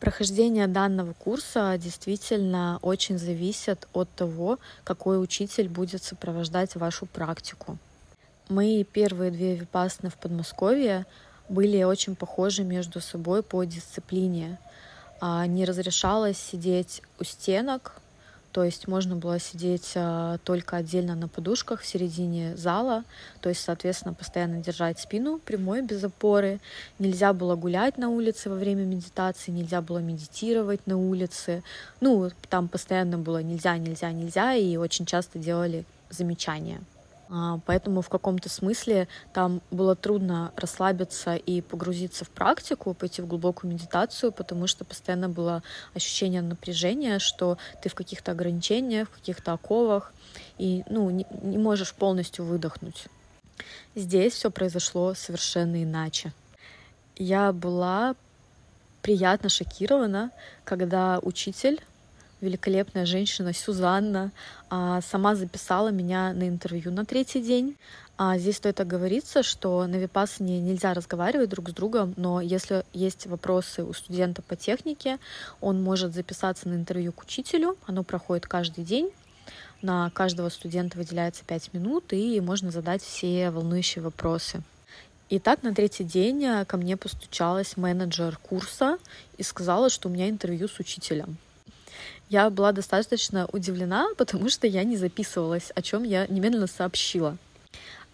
Прохождение 0.00 0.66
данного 0.66 1.14
курса 1.14 1.74
действительно 1.78 2.78
очень 2.82 3.18
зависит 3.18 3.88
от 3.94 4.10
того, 4.10 4.58
какой 4.84 5.22
учитель 5.22 5.68
будет 5.68 6.02
сопровождать 6.02 6.76
вашу 6.76 7.06
практику. 7.06 7.78
Мои 8.50 8.84
первые 8.84 9.30
две 9.30 9.56
випасны 9.56 10.10
в 10.10 10.16
Подмосковье 10.16 11.06
были 11.48 11.82
очень 11.82 12.14
похожи 12.14 12.62
между 12.62 13.00
собой 13.00 13.42
по 13.42 13.64
дисциплине. 13.64 14.58
А, 15.20 15.46
не 15.46 15.64
разрешалось 15.64 16.36
сидеть 16.36 17.00
у 17.18 17.24
стенок, 17.24 17.94
то 18.56 18.64
есть 18.64 18.88
можно 18.88 19.16
было 19.16 19.38
сидеть 19.38 19.92
а, 19.96 20.38
только 20.38 20.78
отдельно 20.78 21.14
на 21.14 21.28
подушках 21.28 21.82
в 21.82 21.86
середине 21.86 22.56
зала, 22.56 23.04
то 23.42 23.50
есть, 23.50 23.60
соответственно, 23.60 24.14
постоянно 24.14 24.62
держать 24.62 24.98
спину 24.98 25.38
прямой, 25.38 25.82
без 25.82 26.02
опоры. 26.02 26.58
Нельзя 26.98 27.34
было 27.34 27.54
гулять 27.54 27.98
на 27.98 28.08
улице 28.08 28.48
во 28.48 28.56
время 28.56 28.84
медитации, 28.84 29.50
нельзя 29.50 29.82
было 29.82 29.98
медитировать 29.98 30.86
на 30.86 30.96
улице. 30.96 31.62
Ну, 32.00 32.30
там 32.48 32.68
постоянно 32.68 33.18
было 33.18 33.42
нельзя, 33.42 33.76
нельзя, 33.76 34.10
нельзя, 34.10 34.54
и 34.54 34.78
очень 34.78 35.04
часто 35.04 35.38
делали 35.38 35.84
замечания. 36.08 36.80
А, 37.28 37.58
поэтому 37.66 38.02
в 38.02 38.08
каком-то 38.08 38.48
смысле 38.48 39.08
там 39.32 39.60
было 39.70 39.96
трудно 39.96 40.52
расслабиться 40.56 41.34
и 41.34 41.60
погрузиться 41.60 42.24
в 42.24 42.30
практику, 42.30 42.94
пойти 42.94 43.22
в 43.22 43.26
глубокую 43.26 43.72
медитацию, 43.72 44.32
потому 44.32 44.66
что 44.66 44.84
постоянно 44.84 45.28
было 45.28 45.62
ощущение 45.94 46.42
напряжения, 46.42 47.18
что 47.18 47.58
ты 47.82 47.88
в 47.88 47.94
каких-то 47.94 48.32
ограничениях, 48.32 49.08
в 49.08 49.14
каких-то 49.14 49.52
оковах, 49.52 50.12
и 50.58 50.84
ну, 50.88 51.10
не, 51.10 51.26
не 51.42 51.58
можешь 51.58 51.94
полностью 51.94 52.44
выдохнуть. 52.44 53.06
Здесь 53.94 54.34
все 54.34 54.50
произошло 54.50 55.14
совершенно 55.14 55.82
иначе. 55.82 56.32
Я 57.16 57.52
была 57.52 58.14
приятно 59.02 59.48
шокирована, 59.48 60.30
когда 60.64 61.18
учитель 61.22 61.80
великолепная 62.40 63.06
женщина 63.06 63.52
Сюзанна 63.52 64.30
а, 64.68 65.00
сама 65.00 65.34
записала 65.34 65.88
меня 65.88 66.32
на 66.32 66.48
интервью 66.48 66.92
на 66.92 67.04
третий 67.04 67.42
день. 67.42 67.76
А 68.18 68.38
здесь 68.38 68.56
стоит 68.56 68.80
оговориться, 68.80 69.42
что 69.42 69.86
на 69.86 69.96
Випассане 69.96 70.60
нельзя 70.60 70.94
разговаривать 70.94 71.50
друг 71.50 71.68
с 71.68 71.72
другом, 71.72 72.14
но 72.16 72.40
если 72.40 72.82
есть 72.94 73.26
вопросы 73.26 73.84
у 73.84 73.92
студента 73.92 74.40
по 74.40 74.56
технике, 74.56 75.18
он 75.60 75.82
может 75.82 76.14
записаться 76.14 76.66
на 76.68 76.74
интервью 76.74 77.12
к 77.12 77.22
учителю, 77.22 77.76
оно 77.86 78.04
проходит 78.04 78.46
каждый 78.46 78.84
день. 78.84 79.10
На 79.82 80.08
каждого 80.10 80.48
студента 80.48 80.96
выделяется 80.96 81.44
5 81.44 81.74
минут, 81.74 82.14
и 82.14 82.40
можно 82.40 82.70
задать 82.70 83.02
все 83.02 83.50
волнующие 83.50 84.02
вопросы. 84.02 84.62
И 85.28 85.38
так 85.38 85.62
на 85.62 85.74
третий 85.74 86.04
день 86.04 86.42
э, 86.44 86.64
ко 86.64 86.78
мне 86.78 86.96
постучалась 86.96 87.76
менеджер 87.76 88.38
курса 88.38 88.96
и 89.36 89.42
сказала, 89.42 89.90
что 89.90 90.08
у 90.08 90.12
меня 90.12 90.30
интервью 90.30 90.68
с 90.68 90.78
учителем 90.78 91.36
я 92.28 92.50
была 92.50 92.72
достаточно 92.72 93.46
удивлена, 93.52 94.08
потому 94.16 94.48
что 94.48 94.66
я 94.66 94.84
не 94.84 94.96
записывалась, 94.96 95.70
о 95.74 95.82
чем 95.82 96.02
я 96.02 96.26
немедленно 96.26 96.66
сообщила. 96.66 97.36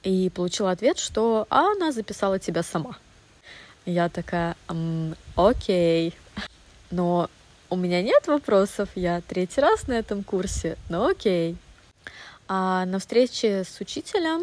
И 0.03 0.31
получила 0.31 0.71
ответ, 0.71 0.99
что 0.99 1.47
а, 1.49 1.73
она 1.73 1.93
записала 1.93 2.39
тебя 2.39 2.63
сама. 2.63 2.99
Я 3.87 4.09
такая, 4.09 4.57
м, 4.69 5.17
окей. 5.37 6.15
Но 6.91 7.31
у 7.71 7.77
меня 7.77 8.03
нет 8.03 8.27
вопросов, 8.27 8.91
я 8.95 9.21
третий 9.23 9.61
раз 9.61 9.87
на 9.87 9.93
этом 9.95 10.23
курсе, 10.25 10.77
но 10.89 11.07
окей. 11.07 11.57
А 12.49 12.85
на 12.85 12.99
встрече 12.99 13.65
с 13.65 13.81
учителем 13.81 14.43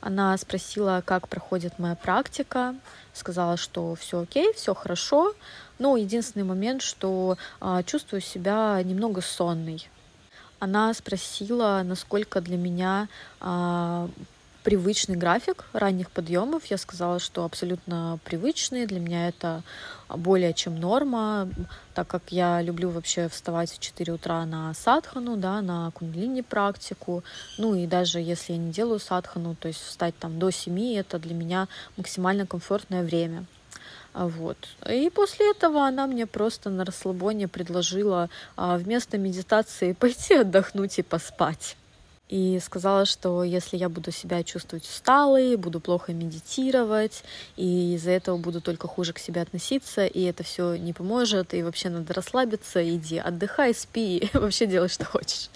она 0.00 0.36
спросила, 0.38 1.02
как 1.04 1.28
проходит 1.28 1.78
моя 1.78 1.94
практика, 1.94 2.74
сказала, 3.12 3.56
что 3.56 3.94
все 3.94 4.20
окей, 4.20 4.52
все 4.54 4.74
хорошо, 4.74 5.34
но 5.78 5.96
единственный 5.96 6.44
момент, 6.44 6.82
что 6.82 7.36
а, 7.60 7.82
чувствую 7.82 8.20
себя 8.20 8.80
немного 8.82 9.20
сонной. 9.20 9.88
Она 10.58 10.92
спросила, 10.94 11.82
насколько 11.84 12.40
для 12.40 12.56
меня 12.56 13.08
а, 13.40 14.08
привычный 14.62 15.16
график 15.16 15.64
ранних 15.72 16.10
подъемов. 16.10 16.66
Я 16.66 16.78
сказала, 16.78 17.18
что 17.18 17.44
абсолютно 17.44 18.18
привычный. 18.24 18.86
Для 18.86 19.00
меня 19.00 19.28
это 19.28 19.62
более 20.08 20.52
чем 20.52 20.78
норма, 20.78 21.48
так 21.94 22.08
как 22.08 22.22
я 22.30 22.60
люблю 22.62 22.90
вообще 22.90 23.28
вставать 23.28 23.70
в 23.70 23.78
4 23.78 24.12
утра 24.12 24.44
на 24.44 24.74
садхану, 24.74 25.36
да, 25.36 25.60
на 25.62 25.90
кундалини 25.92 26.42
практику. 26.42 27.22
Ну 27.58 27.74
и 27.74 27.86
даже 27.86 28.20
если 28.20 28.52
я 28.52 28.58
не 28.58 28.72
делаю 28.72 29.00
садхану, 29.00 29.54
то 29.54 29.68
есть 29.68 29.80
встать 29.80 30.14
там 30.18 30.38
до 30.38 30.50
7, 30.50 30.96
это 30.96 31.18
для 31.18 31.34
меня 31.34 31.68
максимально 31.96 32.46
комфортное 32.46 33.02
время. 33.02 33.44
Вот. 34.12 34.56
И 34.88 35.08
после 35.10 35.52
этого 35.52 35.86
она 35.86 36.06
мне 36.06 36.26
просто 36.26 36.68
на 36.68 36.84
расслабоне 36.84 37.46
предложила 37.46 38.28
а, 38.56 38.76
вместо 38.76 39.18
медитации 39.18 39.92
пойти 40.00 40.34
отдохнуть 40.34 40.98
и 40.98 41.02
поспать 41.02 41.76
и 42.30 42.60
сказала, 42.60 43.06
что 43.06 43.42
если 43.42 43.76
я 43.76 43.88
буду 43.88 44.12
себя 44.12 44.44
чувствовать 44.44 44.84
усталой, 44.84 45.56
буду 45.56 45.80
плохо 45.80 46.12
медитировать, 46.12 47.24
и 47.56 47.94
из-за 47.94 48.12
этого 48.12 48.36
буду 48.38 48.60
только 48.60 48.86
хуже 48.86 49.12
к 49.12 49.18
себе 49.18 49.42
относиться, 49.42 50.06
и 50.06 50.22
это 50.22 50.44
все 50.44 50.76
не 50.76 50.92
поможет, 50.92 51.54
и 51.54 51.62
вообще 51.64 51.88
надо 51.88 52.14
расслабиться, 52.14 52.88
иди 52.88 53.18
отдыхай, 53.18 53.74
спи, 53.74 54.30
вообще 54.34 54.66
делай, 54.66 54.88
что 54.88 55.04
хочешь. 55.04 55.50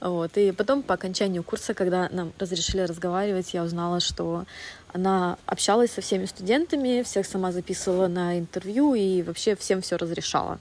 Вот. 0.00 0.36
И 0.38 0.52
потом 0.52 0.82
по 0.82 0.94
окончанию 0.94 1.42
курса, 1.42 1.74
когда 1.74 2.08
нам 2.10 2.32
разрешили 2.38 2.80
разговаривать, 2.80 3.52
я 3.52 3.62
узнала, 3.62 4.00
что 4.00 4.46
она 4.94 5.36
общалась 5.44 5.92
со 5.92 6.00
всеми 6.00 6.24
студентами, 6.24 7.02
всех 7.02 7.26
сама 7.26 7.52
записывала 7.52 8.08
на 8.08 8.38
интервью 8.38 8.94
и 8.94 9.22
вообще 9.22 9.54
всем 9.54 9.82
все 9.82 9.96
разрешала. 9.96 10.58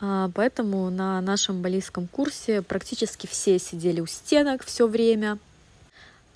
А, 0.00 0.30
поэтому 0.34 0.90
на 0.90 1.20
нашем 1.20 1.60
балийском 1.62 2.06
курсе 2.06 2.62
практически 2.62 3.26
все 3.26 3.58
сидели 3.58 4.00
у 4.00 4.06
стенок 4.06 4.64
все 4.64 4.86
время. 4.86 5.38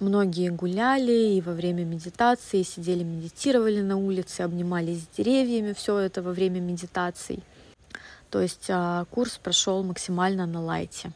Многие 0.00 0.50
гуляли 0.50 1.36
и 1.36 1.40
во 1.40 1.52
время 1.52 1.84
медитации, 1.84 2.64
сидели, 2.64 3.04
медитировали 3.04 3.82
на 3.82 3.96
улице, 3.96 4.40
обнимались 4.40 5.04
с 5.04 5.16
деревьями, 5.16 5.74
все 5.74 5.98
это 5.98 6.22
во 6.22 6.32
время 6.32 6.58
медитаций. 6.60 7.40
То 8.30 8.40
есть 8.40 8.66
а, 8.68 9.04
курс 9.10 9.38
прошел 9.38 9.84
максимально 9.84 10.46
на 10.46 10.60
лайте. 10.60 11.12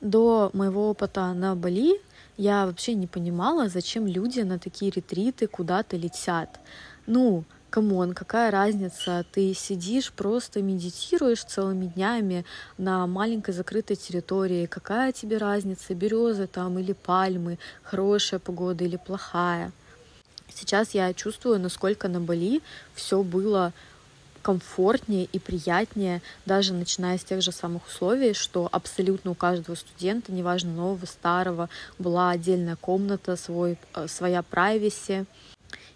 До 0.00 0.50
моего 0.54 0.90
опыта 0.90 1.32
на 1.34 1.54
Бали 1.54 2.00
я 2.36 2.66
вообще 2.66 2.94
не 2.94 3.06
понимала, 3.06 3.68
зачем 3.68 4.08
люди 4.08 4.40
на 4.40 4.58
такие 4.58 4.90
ретриты 4.90 5.46
куда-то 5.46 5.96
летят. 5.96 6.58
Ну, 7.06 7.44
come 7.74 7.97
on, 7.97 8.14
какая 8.14 8.52
разница, 8.52 9.24
ты 9.32 9.52
сидишь, 9.52 10.12
просто 10.12 10.62
медитируешь 10.62 11.42
целыми 11.42 11.86
днями 11.86 12.44
на 12.78 13.04
маленькой 13.08 13.52
закрытой 13.52 13.96
территории, 13.96 14.66
какая 14.66 15.10
тебе 15.10 15.38
разница, 15.38 15.92
березы 15.92 16.46
там 16.46 16.78
или 16.78 16.92
пальмы, 16.92 17.58
хорошая 17.82 18.38
погода 18.38 18.84
или 18.84 18.96
плохая. 18.96 19.72
Сейчас 20.54 20.94
я 20.94 21.12
чувствую, 21.14 21.58
насколько 21.58 22.06
на 22.06 22.20
Бали 22.20 22.62
все 22.94 23.24
было 23.24 23.72
комфортнее 24.42 25.24
и 25.32 25.40
приятнее, 25.40 26.22
даже 26.46 26.74
начиная 26.74 27.18
с 27.18 27.24
тех 27.24 27.42
же 27.42 27.50
самых 27.50 27.88
условий, 27.88 28.34
что 28.34 28.68
абсолютно 28.70 29.32
у 29.32 29.34
каждого 29.34 29.74
студента, 29.74 30.30
неважно 30.30 30.70
нового, 30.70 31.06
старого, 31.06 31.68
была 31.98 32.30
отдельная 32.30 32.76
комната, 32.76 33.34
свой, 33.34 33.78
э, 33.94 34.06
своя 34.06 34.44
privacy, 34.48 35.26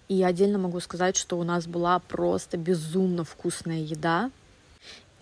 и 0.09 0.23
отдельно 0.23 0.59
могу 0.59 0.81
сказать, 0.81 1.17
что 1.17 1.39
у 1.39 1.45
нас 1.45 1.67
была 1.67 1.99
просто 1.99 2.57
безумно 2.57 3.25
вкусная 3.25 3.81
еда. 3.81 4.31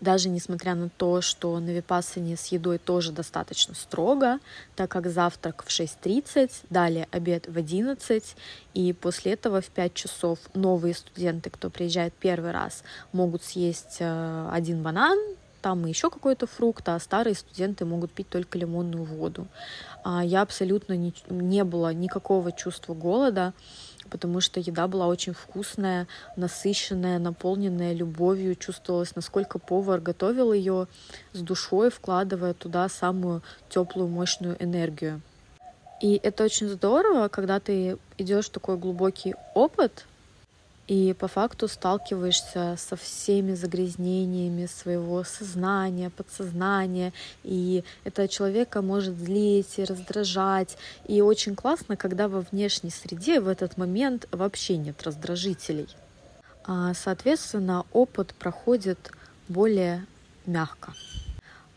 Даже 0.01 0.29
несмотря 0.29 0.75
на 0.75 0.91
то, 0.91 1.23
что 1.23 1.59
на 1.59 1.71
Випассане 1.71 2.37
с 2.37 2.47
едой 2.49 2.77
тоже 2.77 3.13
достаточно 3.13 3.75
строго, 3.75 4.41
так 4.77 4.91
как 4.91 5.09
завтрак 5.09 5.65
в 5.65 5.69
6.30, 5.69 6.51
далее 6.69 7.09
обед 7.11 7.47
в 7.49 7.57
11, 7.57 8.37
и 8.75 8.93
после 8.93 9.33
этого 9.33 9.63
в 9.63 9.69
5 9.69 9.95
часов 9.95 10.39
новые 10.53 10.95
студенты, 10.95 11.49
кто 11.49 11.71
приезжает 11.71 12.13
первый 12.13 12.51
раз, 12.51 12.85
могут 13.13 13.43
съесть 13.43 13.97
э, 14.01 14.49
один 14.53 14.83
банан, 14.83 15.19
там 15.63 15.87
еще 15.87 16.11
какой-то 16.11 16.47
фрукт, 16.47 16.89
а 16.91 17.01
старые 17.01 17.35
студенты 17.35 17.87
могут 17.87 18.13
пить 18.13 18.29
только 18.29 18.59
лимонную 18.59 19.03
воду. 19.03 19.49
А 20.05 20.23
я 20.25 20.43
абсолютно 20.43 20.93
не, 20.93 21.15
не 21.31 21.65
было 21.65 21.93
никакого 21.93 22.53
чувства 22.53 22.95
голода, 22.95 23.55
потому 24.07 24.41
что 24.41 24.61
еда 24.61 24.89
была 24.89 25.07
очень 25.07 25.35
вкусная, 25.35 26.07
насыщенная, 26.37 27.19
наполненная 27.19 27.93
любовью. 27.93 28.55
Чувствовалось, 28.55 29.15
насколько 29.17 29.59
повар 29.59 30.01
готовил 30.01 30.53
ее 30.53 30.87
с 31.33 31.41
душой, 31.41 31.91
вкладывая 31.91 32.55
туда 32.55 32.89
самую 32.89 33.43
теплую, 33.69 34.09
мощную 34.09 34.57
энергию. 34.63 35.21
И 36.01 36.21
это 36.23 36.45
очень 36.45 36.69
здорово, 36.69 37.29
когда 37.29 37.59
ты 37.59 37.99
идешь 38.19 38.49
такой 38.49 38.77
глубокий 38.77 39.35
опыт, 39.55 40.05
и 40.87 41.15
по 41.15 41.27
факту 41.27 41.67
сталкиваешься 41.69 42.77
со 42.79 42.97
всеми 42.97 43.55
загрязнениями 43.55 44.67
своего 44.67 45.25
сознания, 45.25 46.11
подсознания, 46.11 47.13
и 47.43 47.83
это 48.05 48.29
человека 48.29 48.83
может 48.83 49.17
злить 49.17 49.79
и 49.79 49.85
раздражать. 49.85 50.77
И 51.07 51.21
очень 51.21 51.57
классно, 51.57 51.97
когда 51.97 52.29
во 52.29 52.41
внешней 52.41 52.91
среде 52.91 53.41
в 53.41 53.49
этот 53.49 53.77
момент 53.77 54.29
вообще 54.31 54.77
нет 54.77 55.03
раздражителей. 55.03 55.89
А, 56.65 56.95
соответственно, 56.95 57.85
опыт 57.93 58.35
проходит 58.35 59.11
более 59.49 60.07
мягко. 60.47 60.95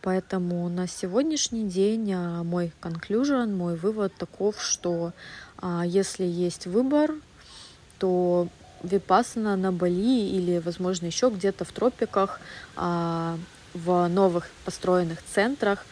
Поэтому 0.02 0.70
на 0.70 0.88
сегодняшний 0.88 1.68
день 1.68 2.14
а, 2.14 2.44
мой 2.44 2.72
conclusion, 2.82 3.56
мой 3.56 3.76
вывод 3.76 4.14
таков, 4.16 4.62
что 4.62 5.14
а, 5.58 5.84
если 5.86 6.24
есть 6.24 6.68
выбор, 6.68 7.14
то 7.98 8.48
випасана 8.84 9.56
на 9.56 9.72
Бали 9.72 10.30
или, 10.30 10.60
возможно, 10.60 11.06
еще 11.06 11.30
где-то 11.30 11.66
в 11.66 11.72
тропиках, 11.72 12.40
а, 12.76 13.38
в 13.74 14.08
новых 14.08 14.50
построенных 14.66 15.24
центрах, 15.24 15.86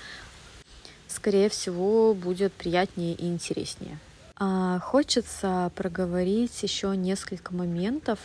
скорее 1.08 1.50
всего, 1.50 2.13
будет 2.13 2.54
приятнее 2.54 3.13
и 3.13 3.28
интереснее. 3.28 4.00
А, 4.39 4.80
хочется 4.80 5.71
проговорить 5.76 6.62
еще 6.62 6.95
несколько 6.95 7.54
моментов 7.54 8.19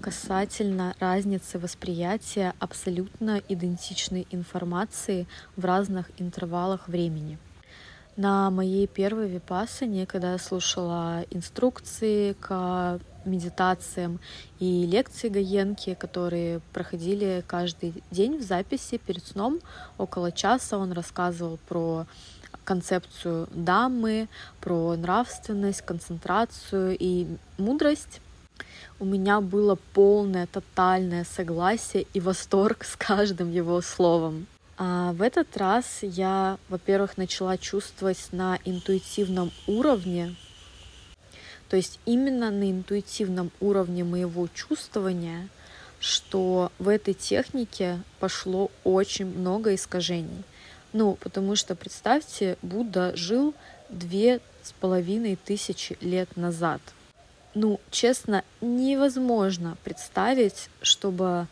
касательно 0.00 0.94
разницы 0.98 1.58
восприятия 1.58 2.54
абсолютно 2.58 3.42
идентичной 3.48 4.26
информации 4.30 5.26
в 5.56 5.64
разных 5.64 6.10
интервалах 6.18 6.88
времени. 6.88 7.38
На 8.16 8.50
моей 8.50 8.86
первой 8.86 9.28
випассане, 9.28 10.06
когда 10.06 10.32
я 10.32 10.38
слушала 10.38 11.24
инструкции 11.30 12.34
к 12.34 13.00
медитациям 13.24 14.20
и 14.58 14.86
лекции 14.86 15.28
Гаенки, 15.28 15.94
которые 15.94 16.60
проходили 16.72 17.44
каждый 17.46 17.94
день 18.10 18.38
в 18.38 18.42
записи 18.42 18.98
перед 18.98 19.26
сном. 19.26 19.60
Около 19.98 20.32
часа 20.32 20.78
он 20.78 20.92
рассказывал 20.92 21.58
про 21.68 22.06
концепцию 22.64 23.48
дамы, 23.52 24.28
про 24.60 24.96
нравственность, 24.96 25.82
концентрацию 25.82 26.96
и 26.98 27.26
мудрость. 27.58 28.20
У 28.98 29.04
меня 29.04 29.40
было 29.40 29.78
полное, 29.94 30.46
тотальное 30.46 31.24
согласие 31.24 32.06
и 32.12 32.20
восторг 32.20 32.84
с 32.84 32.96
каждым 32.96 33.50
его 33.50 33.80
словом. 33.80 34.46
А 34.76 35.12
в 35.12 35.22
этот 35.22 35.56
раз 35.56 35.98
я, 36.02 36.58
во-первых, 36.68 37.16
начала 37.16 37.58
чувствовать 37.58 38.28
на 38.32 38.58
интуитивном 38.64 39.50
уровне 39.66 40.36
то 41.70 41.76
есть 41.76 42.00
именно 42.04 42.50
на 42.50 42.68
интуитивном 42.68 43.52
уровне 43.60 44.02
моего 44.02 44.48
чувствования, 44.48 45.48
что 46.00 46.72
в 46.80 46.88
этой 46.88 47.14
технике 47.14 48.00
пошло 48.18 48.72
очень 48.82 49.26
много 49.26 49.76
искажений. 49.76 50.42
Ну, 50.92 51.14
потому 51.14 51.54
что, 51.54 51.76
представьте, 51.76 52.58
Будда 52.62 53.16
жил 53.16 53.54
две 53.88 54.40
с 54.64 54.72
половиной 54.72 55.36
тысячи 55.36 55.96
лет 56.00 56.36
назад. 56.36 56.80
Ну, 57.54 57.78
честно, 57.92 58.42
невозможно 58.60 59.76
представить, 59.84 60.68
чтобы 60.82 61.46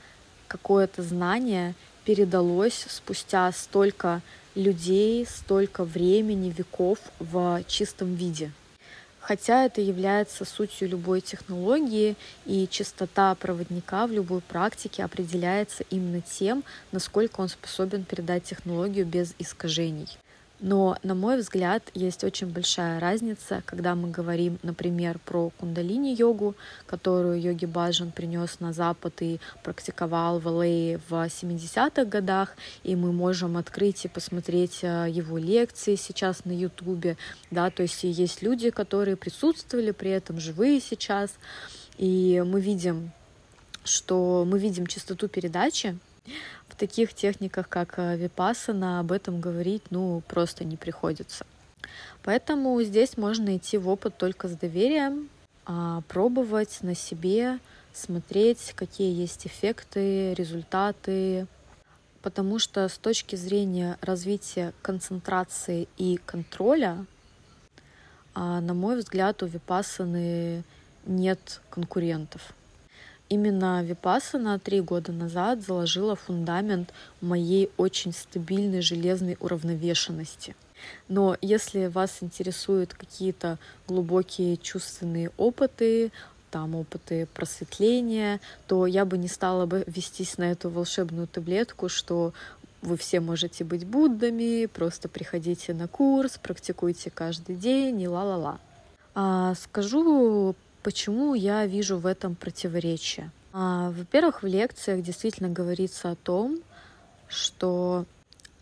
какое-то 0.49 1.05
знание 1.05 1.77
передалось 2.05 2.87
спустя 2.89 3.53
столько 3.53 4.21
людей, 4.57 5.25
столько 5.27 5.85
времени, 5.85 6.53
веков 6.57 6.99
в 7.21 7.63
чистом 7.69 8.15
виде 8.15 8.51
хотя 9.29 9.67
это 9.67 9.83
является 9.83 10.47
сутью 10.47 10.89
любой 10.89 11.21
технологии, 11.21 12.17
и 12.47 12.67
частота 12.67 13.35
проводника 13.35 14.07
в 14.07 14.11
любой 14.11 14.41
практике 14.41 15.05
определяется 15.05 15.85
именно 15.91 16.23
тем, 16.23 16.65
насколько 16.93 17.43
он 17.43 17.51
способен 17.51 18.05
передать 18.05 18.45
технологию 18.45 19.05
без 19.05 19.35
искажений. 19.39 20.09
Но, 20.61 20.97
на 21.05 21.15
мой 21.15 21.39
взгляд, 21.39 21.85
есть 21.95 22.25
очень 22.25 22.49
большая 22.49 22.99
разница, 22.99 23.63
когда 23.65 23.95
мы 23.95 24.11
говорим, 24.11 24.59
например, 24.65 25.21
про 25.25 25.51
кундалини-йогу, 25.51 26.57
которую 26.87 27.41
йоги 27.41 27.65
Баджан 27.65 28.11
принес 28.11 28.59
на 28.59 28.73
Запад 28.73 29.23
и 29.23 29.39
практиковал 29.63 30.41
в 30.41 30.49
Л.А. 30.49 30.99
в 31.09 31.13
70-х 31.13 32.05
годах, 32.07 32.57
и 32.83 32.97
мы 32.97 33.13
можем 33.13 33.57
открыть 33.57 34.05
и 34.05 34.09
посмотреть 34.09 34.81
э, 34.83 35.07
его 35.09 35.39
лекции 35.39 35.95
сейчас 35.95 36.45
на 36.45 36.53
Ютубе, 36.53 37.17
да, 37.53 37.71
то 37.71 37.83
есть 37.83 38.03
есть 38.03 38.43
люди, 38.43 38.71
которые 38.71 39.17
присутствовали 39.17 39.93
при 39.93 40.11
этом, 40.11 40.41
живые 40.41 40.81
сейчас, 40.81 41.31
и 41.99 42.43
мы 42.45 42.61
видим, 42.61 43.13
что 43.85 44.45
мы 44.45 44.59
видим 44.59 44.89
частоту 44.89 45.29
передачи, 45.29 45.97
в 46.69 46.77
таких 46.77 47.15
техниках, 47.15 47.69
как 47.69 47.99
э, 47.99 48.17
випасана, 48.17 49.01
об 49.01 49.13
этом 49.13 49.41
говорить, 49.41 49.83
ну, 49.91 50.23
просто 50.29 50.65
не 50.65 50.77
приходится. 50.77 51.47
Поэтому 52.23 52.81
здесь 52.83 53.17
можно 53.17 53.57
идти 53.57 53.79
в 53.79 53.89
опыт 53.89 54.17
только 54.17 54.49
с 54.49 54.53
доверием, 54.53 55.29
а, 55.65 56.03
пробовать 56.09 56.79
на 56.83 56.95
себе, 56.95 57.59
смотреть, 57.93 58.73
какие 58.75 59.15
есть 59.15 59.47
эффекты, 59.47 60.35
результаты, 60.35 61.47
потому 62.23 62.59
что 62.59 62.89
с 62.89 62.99
точки 62.99 63.37
зрения 63.37 63.99
развития 64.01 64.73
концентрации 64.83 65.89
и 65.97 66.19
контроля, 66.25 67.07
а, 68.35 68.61
на 68.61 68.75
мой 68.75 68.99
взгляд, 68.99 69.43
у 69.43 69.47
випасаны 69.47 70.65
нет 71.07 71.61
конкурентов. 71.71 72.53
Именно 73.29 73.83
Випассана 73.83 74.59
три 74.59 74.81
года 74.81 75.13
назад 75.13 75.63
заложила 75.63 76.17
фундамент 76.17 76.95
моей 77.21 77.71
очень 77.77 78.13
стабильной 78.13 78.81
железной 78.81 79.37
уравновешенности. 79.39 80.57
Но 81.09 81.37
если 81.43 81.87
вас 81.87 82.19
интересуют 82.23 82.95
какие-то 82.95 83.59
глубокие 83.87 84.57
чувственные 84.57 85.31
опыты, 85.37 86.11
там 86.51 86.75
опыты 86.75 87.27
просветления, 87.35 88.41
то 88.67 88.87
я 88.87 89.05
бы 89.05 89.19
не 89.19 89.29
стала 89.29 89.67
бы 89.67 89.85
вестись 89.87 90.39
на 90.39 90.51
эту 90.51 90.71
волшебную 90.71 91.27
таблетку, 91.27 91.91
что 91.91 92.33
вы 92.81 92.97
все 92.97 93.21
можете 93.21 93.65
быть 93.65 93.85
Буддами, 93.85 94.67
просто 94.67 95.09
приходите 95.09 95.75
на 95.75 95.89
курс, 95.89 96.39
практикуйте 96.43 97.11
каждый 97.11 97.57
день 97.57 98.01
и 98.01 98.09
ла-ла-ла. 98.09 98.59
А 99.15 99.55
скажу 99.57 100.55
Почему 100.83 101.35
я 101.35 101.67
вижу 101.67 101.99
в 101.99 102.07
этом 102.07 102.35
противоречие? 102.35 103.31
А, 103.53 103.91
во-первых, 103.91 104.43
в 104.43 104.47
лекциях 104.47 105.03
действительно 105.03 105.49
говорится 105.49 106.11
о 106.11 106.17
том, 106.17 106.61
что 107.27 108.07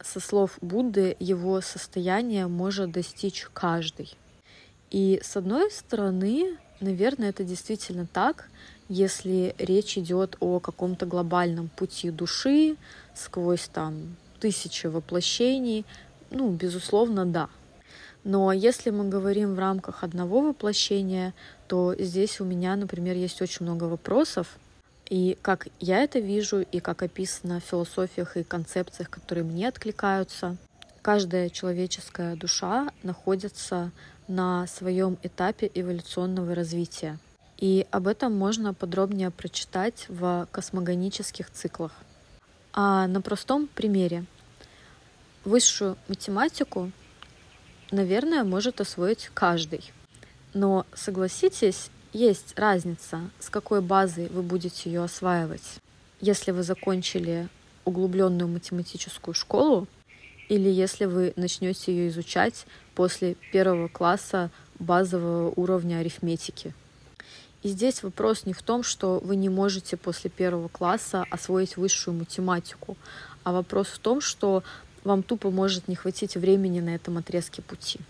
со 0.03 0.21
слов 0.21 0.59
Будды 0.61 1.17
его 1.21 1.61
состояние 1.61 2.47
может 2.47 2.93
достичь 2.93 3.47
каждый. 3.53 4.17
И 4.91 5.21
с 5.23 5.37
одной 5.37 5.71
стороны, 5.71 6.57
наверное, 6.81 7.31
это 7.31 7.45
действительно 7.45 8.07
так, 8.07 8.49
если 8.89 9.55
речь 9.59 9.99
идет 9.99 10.37
о 10.41 10.61
каком-то 10.61 11.07
глобальном 11.07 11.69
пути 11.69 12.11
души 12.11 12.77
сквозь 13.15 13.69
там 13.69 14.17
тысячи 14.39 14.87
воплощений, 14.87 15.85
ну, 16.31 16.51
безусловно, 16.51 17.27
да. 17.27 17.49
Но 18.23 18.53
если 18.53 18.91
мы 18.91 19.09
говорим 19.09 19.55
в 19.55 19.59
рамках 19.59 20.03
одного 20.03 20.41
воплощения, 20.41 21.35
то 21.67 21.95
здесь 21.99 22.41
у 22.41 22.45
меня, 22.45 22.77
например, 22.77 23.17
есть 23.17 23.41
очень 23.43 23.65
много 23.65 23.85
вопросов. 23.85 24.59
И 25.09 25.39
как 25.43 25.69
я 25.79 26.03
это 26.03 26.19
вижу, 26.19 26.61
и 26.61 26.81
как 26.81 27.03
описано 27.03 27.61
в 27.61 27.65
философиях 27.65 28.37
и 28.37 28.43
концепциях, 28.43 29.09
которые 29.09 29.45
мне 29.45 29.69
откликаются, 29.69 30.57
каждая 31.03 31.49
человеческая 31.49 32.35
душа 32.37 32.91
находится 33.03 33.93
на 34.27 34.67
своем 34.67 35.19
этапе 35.23 35.71
эволюционного 35.73 36.55
развития. 36.55 37.19
И 37.59 37.87
об 37.91 38.09
этом 38.09 38.35
можно 38.35 38.75
подробнее 38.75 39.31
прочитать 39.31 40.07
в 40.09 40.49
космогонических 40.51 41.51
циклах. 41.51 41.93
А 42.73 43.07
на 43.07 43.21
простом 43.21 43.69
примере. 43.69 44.27
Высшую 45.45 45.97
математику 46.09 46.91
наверное, 47.91 48.45
может 48.45 48.81
освоить 48.81 49.31
каждый. 49.35 49.93
Но 50.57 50.87
согласитесь, 50.95 51.91
есть 52.15 52.59
разница, 52.59 53.21
с 53.39 53.51
какой 53.51 53.83
базой 53.83 54.29
вы 54.29 54.41
будете 54.41 54.89
ее 54.89 55.05
осваивать. 55.05 55.61
Если 56.23 56.51
вы 56.51 56.63
закончили 56.63 57.51
углубленную 57.85 58.49
математическую 58.49 59.35
школу, 59.35 59.87
или 60.49 60.71
если 60.71 61.05
вы 61.05 61.35
начнете 61.37 61.95
ее 61.95 62.09
изучать 62.09 62.65
после 62.95 63.35
первого 63.53 63.89
класса 63.89 64.51
базового 64.79 65.53
уровня 65.57 65.99
арифметики. 65.99 66.73
И 67.63 67.69
здесь 67.69 68.03
вопрос 68.03 68.47
не 68.47 68.55
в 68.55 68.63
том, 68.63 68.83
что 68.83 69.19
вы 69.23 69.37
не 69.37 69.51
можете 69.51 69.99
после 69.99 70.31
первого 70.31 70.69
класса 70.69 71.27
освоить 71.31 71.77
высшую 71.77 72.17
математику, 72.17 72.97
а 73.45 73.53
вопрос 73.53 73.89
в 73.89 73.99
том, 73.99 74.23
что 74.23 74.63
вам 75.05 75.23
тупо 75.23 75.51
может 75.51 75.87
не 75.87 75.97
хватить 75.97 76.35
времени 76.35 76.81
на 76.81 76.95
этом 76.95 77.19
отрезке 77.19 77.61
пути. 77.61 78.01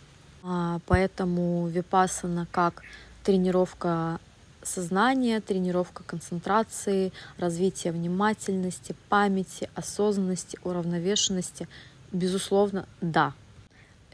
А, 0.48 0.78
поэтому 0.86 1.66
випасана 1.66 2.46
как 2.52 2.82
тренировка 3.24 4.20
сознания, 4.62 5.40
тренировка 5.40 6.04
концентрации, 6.04 7.12
развитие 7.36 7.92
внимательности, 7.92 8.94
памяти, 9.08 9.68
осознанности, 9.74 10.56
уравновешенности, 10.62 11.68
безусловно, 12.12 12.86
да. 13.00 13.32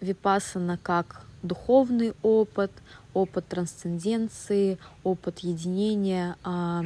Випасана 0.01 0.79
как 0.83 1.27
духовный 1.43 2.15
опыт, 2.23 2.73
опыт 3.13 3.47
трансценденции, 3.49 4.79
опыт 5.05 5.41
единения, 5.41 6.37
а 6.45 6.83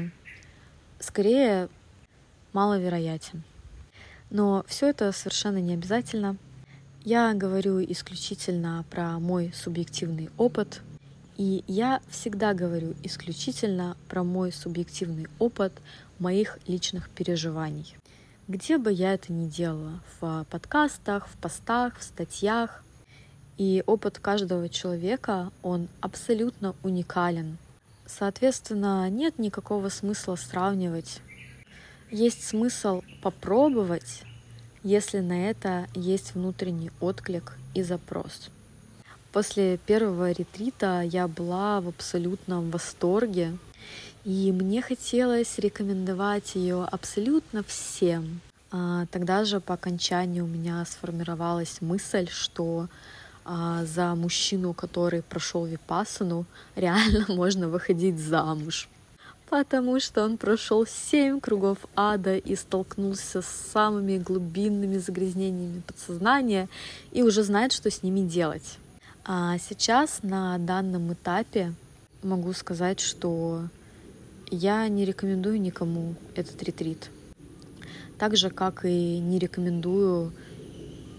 скорее 0.99 1.69
маловероятен. 2.53 3.45
Но 4.31 4.65
все 4.67 4.89
это 4.89 5.13
совершенно 5.13 5.59
не 5.59 5.75
обязательно. 5.75 6.37
Я 7.07 7.33
говорю 7.35 7.81
исключительно 7.85 8.85
про 8.91 9.21
мой 9.21 9.53
субъективный 9.55 10.29
опыт, 10.37 10.83
и 11.37 11.63
я 11.69 12.01
всегда 12.11 12.53
говорю 12.53 12.97
исключительно 13.05 13.97
про 14.09 14.25
мой 14.25 14.51
субъективный 14.51 15.29
опыт 15.39 15.73
моих 16.19 16.59
личных 16.67 17.09
переживаний. 17.09 17.97
Где 18.49 18.77
бы 18.77 18.91
я 18.91 19.15
это 19.15 19.33
ни 19.33 19.49
делала, 19.49 20.01
в 20.19 20.47
подкастах, 20.51 21.29
в 21.29 21.37
постах, 21.37 21.97
в 21.97 22.03
статьях. 22.03 22.83
И 23.57 23.85
опыт 23.87 24.19
каждого 24.19 24.69
человека, 24.69 25.53
он 25.63 25.87
абсолютно 26.01 26.75
уникален. 26.83 27.57
Соответственно, 28.05 29.09
нет 29.11 29.39
никакого 29.39 29.91
смысла 29.91 30.35
сравнивать 30.35 31.21
есть 32.11 32.47
смысл 32.47 33.03
попробовать, 33.23 34.23
если 34.87 35.19
на 35.19 35.51
это 35.51 35.89
есть 35.95 36.35
внутренний 36.35 36.93
отклик 37.01 37.55
и 37.75 37.83
запрос. 37.83 38.51
После 39.33 39.79
первого 39.79 40.31
ретрита 40.31 41.03
я 41.03 41.27
была 41.27 41.81
в 41.81 41.89
абсолютном 41.89 42.71
восторге, 42.71 43.59
и 44.25 44.53
мне 44.53 44.81
хотелось 44.83 45.59
рекомендовать 45.59 46.55
ее 46.55 46.85
абсолютно 46.85 47.65
всем. 47.65 48.41
А, 48.71 49.07
тогда 49.11 49.45
же 49.45 49.61
по 49.61 49.75
окончании 49.75 50.41
у 50.41 50.47
меня 50.47 50.85
сформировалась 50.85 51.81
мысль, 51.81 52.29
что 52.31 52.87
а, 53.45 53.85
за 53.85 54.15
мужчину, 54.15 54.73
который 54.73 55.23
прошел 55.23 55.67
випасану, 55.67 56.47
реально 56.77 57.25
можно 57.27 57.69
выходить 57.69 58.21
замуж 58.21 58.89
потому 59.49 60.01
что 60.01 60.25
он 60.25 60.37
прошел 60.37 60.87
семь 60.87 61.41
кругов 61.41 61.79
ада 61.95 62.37
и 62.37 62.57
столкнулся 62.57 63.43
с 63.43 63.47
самыми 63.73 64.19
глубинными 64.19 64.99
загрязнениями 64.99 65.83
подсознания 65.87 66.69
и 67.13 67.23
уже 67.23 67.43
знает, 67.43 67.73
что 67.73 67.91
с 67.91 68.03
ними 68.03 68.21
делать. 68.21 68.79
А 69.25 69.59
сейчас 69.59 70.21
на 70.23 70.59
данном 70.59 71.13
этапе 71.13 71.73
могу 72.23 72.53
сказать, 72.53 73.01
что 73.01 73.63
я 74.51 74.87
не 74.89 75.05
рекомендую 75.05 75.61
никому 75.61 76.15
этот 76.35 76.63
ретрит. 76.63 77.11
Так 78.19 78.37
же, 78.37 78.51
как 78.51 78.85
и 78.85 79.19
не 79.19 79.39
рекомендую 79.39 80.33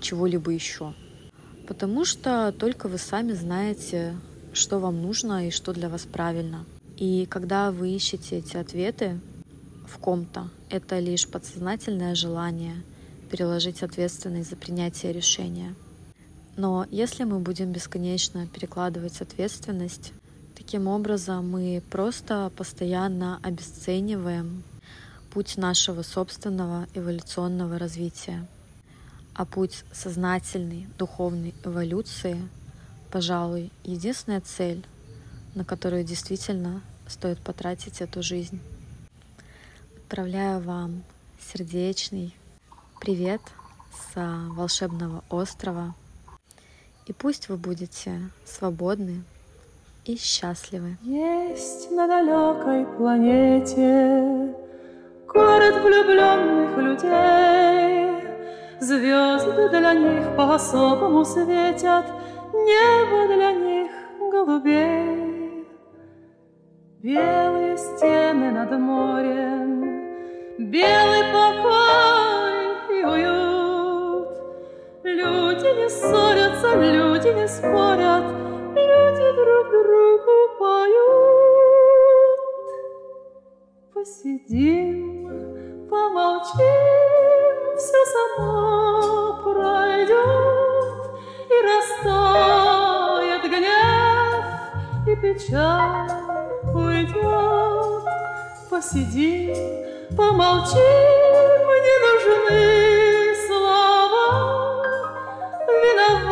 чего-либо 0.01 0.51
еще. 0.51 0.93
Потому 1.67 2.05
что 2.05 2.53
только 2.57 2.87
вы 2.87 2.97
сами 2.97 3.33
знаете, 3.33 4.15
что 4.53 4.79
вам 4.79 5.01
нужно 5.01 5.47
и 5.47 5.51
что 5.51 5.73
для 5.73 5.89
вас 5.89 6.03
правильно– 6.03 6.65
и 6.97 7.27
когда 7.27 7.71
вы 7.71 7.91
ищете 7.91 8.39
эти 8.39 8.57
ответы 8.57 9.19
в 9.87 9.97
ком-то, 9.99 10.49
это 10.69 10.99
лишь 10.99 11.27
подсознательное 11.27 12.15
желание 12.15 12.75
переложить 13.29 13.83
ответственность 13.83 14.49
за 14.49 14.55
принятие 14.55 15.13
решения. 15.13 15.75
Но 16.55 16.87
если 16.89 17.23
мы 17.23 17.39
будем 17.39 17.71
бесконечно 17.71 18.47
перекладывать 18.47 19.21
ответственность, 19.21 20.11
таким 20.55 20.87
образом 20.87 21.47
мы 21.49 21.83
просто 21.91 22.51
постоянно 22.55 23.39
обесцениваем 23.43 24.63
путь 25.31 25.55
нашего 25.55 26.01
собственного 26.01 26.87
эволюционного 26.95 27.77
развития. 27.77 28.47
а 29.37 29.45
путь 29.45 29.85
сознательной 29.93 30.87
духовной 30.97 31.53
эволюции, 31.63 32.49
пожалуй, 33.11 33.71
единственная 33.83 34.41
цель, 34.41 34.83
на 35.57 35.65
которую 35.65 36.03
действительно 36.03 36.81
стоит 37.07 37.39
потратить 37.39 37.99
эту 38.01 38.21
жизнь. 38.21 38.59
Отправляю 39.97 40.61
вам 40.61 41.03
сердечный 41.51 42.35
привет 43.01 43.41
с 43.91 44.15
волшебного 44.55 45.23
острова. 45.31 45.95
И 47.07 47.13
пусть 47.13 47.49
вы 47.49 47.57
будете 47.57 48.29
свободны 48.45 49.23
и 50.05 50.15
счастливы. 50.15 50.97
Есть 51.01 51.89
на 51.89 52.07
далекой 52.07 52.85
планете 52.95 54.53
город 55.27 55.83
влюбленных 55.83 56.77
людей. 56.77 58.27
Звезды 58.79 59.69
для 59.69 59.93
них 59.93 60.35
по-особому 60.35 61.25
светят, 61.25 62.05
небо 62.53 63.27
для 63.35 63.51
них 63.53 63.91
голубей. 64.19 65.36
Белые 67.07 67.77
стены 67.77 68.51
над 68.51 68.71
морем, 68.77 69.69
белый 70.57 71.23
покой 71.31 72.55
и 72.99 73.01
уют. 73.05 74.27
Люди 75.03 75.69
не 75.79 75.87
ссорятся, 75.89 76.75
люди 76.75 77.29
не 77.29 77.47
спорят, 77.47 78.25
люди 78.75 79.27
друг 79.39 79.69
другу 79.71 80.35
поют. 80.59 82.41
Посидим, 83.93 85.87
помолчим, 85.89 86.57
все 87.77 88.01
само 88.15 89.43
пройдет 89.45 91.01
и 91.47 91.57
растает 91.69 93.43
гнев 93.43 94.45
и 95.07 95.15
печаль 95.21 96.26
уйдет. 96.73 98.03
Посидим, 98.69 99.55
помолчим, 100.15 100.77
не 101.85 101.95
нужны 102.03 103.35
слова, 103.47 104.25
виноваты 105.67 106.26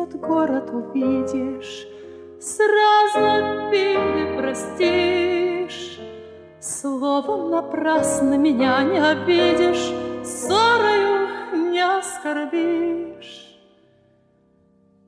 Если 0.00 0.12
тот 0.12 0.20
город 0.20 0.70
увидишь, 0.72 1.86
Сразу 2.40 3.18
обиды 3.18 4.38
простишь. 4.38 6.00
Словом 6.58 7.50
напрасно 7.50 8.38
меня 8.38 8.82
не 8.82 8.98
обидишь, 8.98 9.92
Ссорою 10.24 11.28
не 11.70 11.80
оскорбишь. 11.80 13.58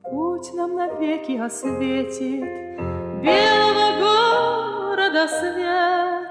Путь 0.03 0.53
нам 0.53 0.75
навеки 0.75 1.37
осветит 1.39 2.43
Белого 3.23 3.99
города 3.99 5.27
свет. 5.27 6.27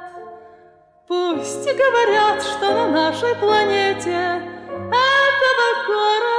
Пусть 1.09 1.65
говорят, 1.65 2.43
что 2.43 2.75
на 2.75 2.89
нашей 2.89 3.35
планете 3.37 4.41
Этого 4.71 5.87
города 5.87 6.32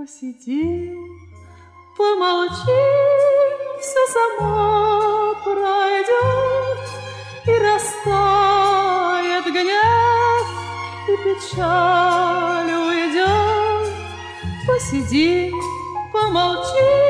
Посидим, 0.00 0.96
помолчим, 1.94 2.56
все 3.82 4.06
само 4.14 5.34
пройдет 5.44 6.88
и 7.46 7.52
растает 7.52 9.44
гнев, 9.44 10.46
и 11.06 11.16
печаль 11.22 12.72
уйдет. 12.72 13.92
Посидим, 14.66 15.60
помолчим, 16.10 17.09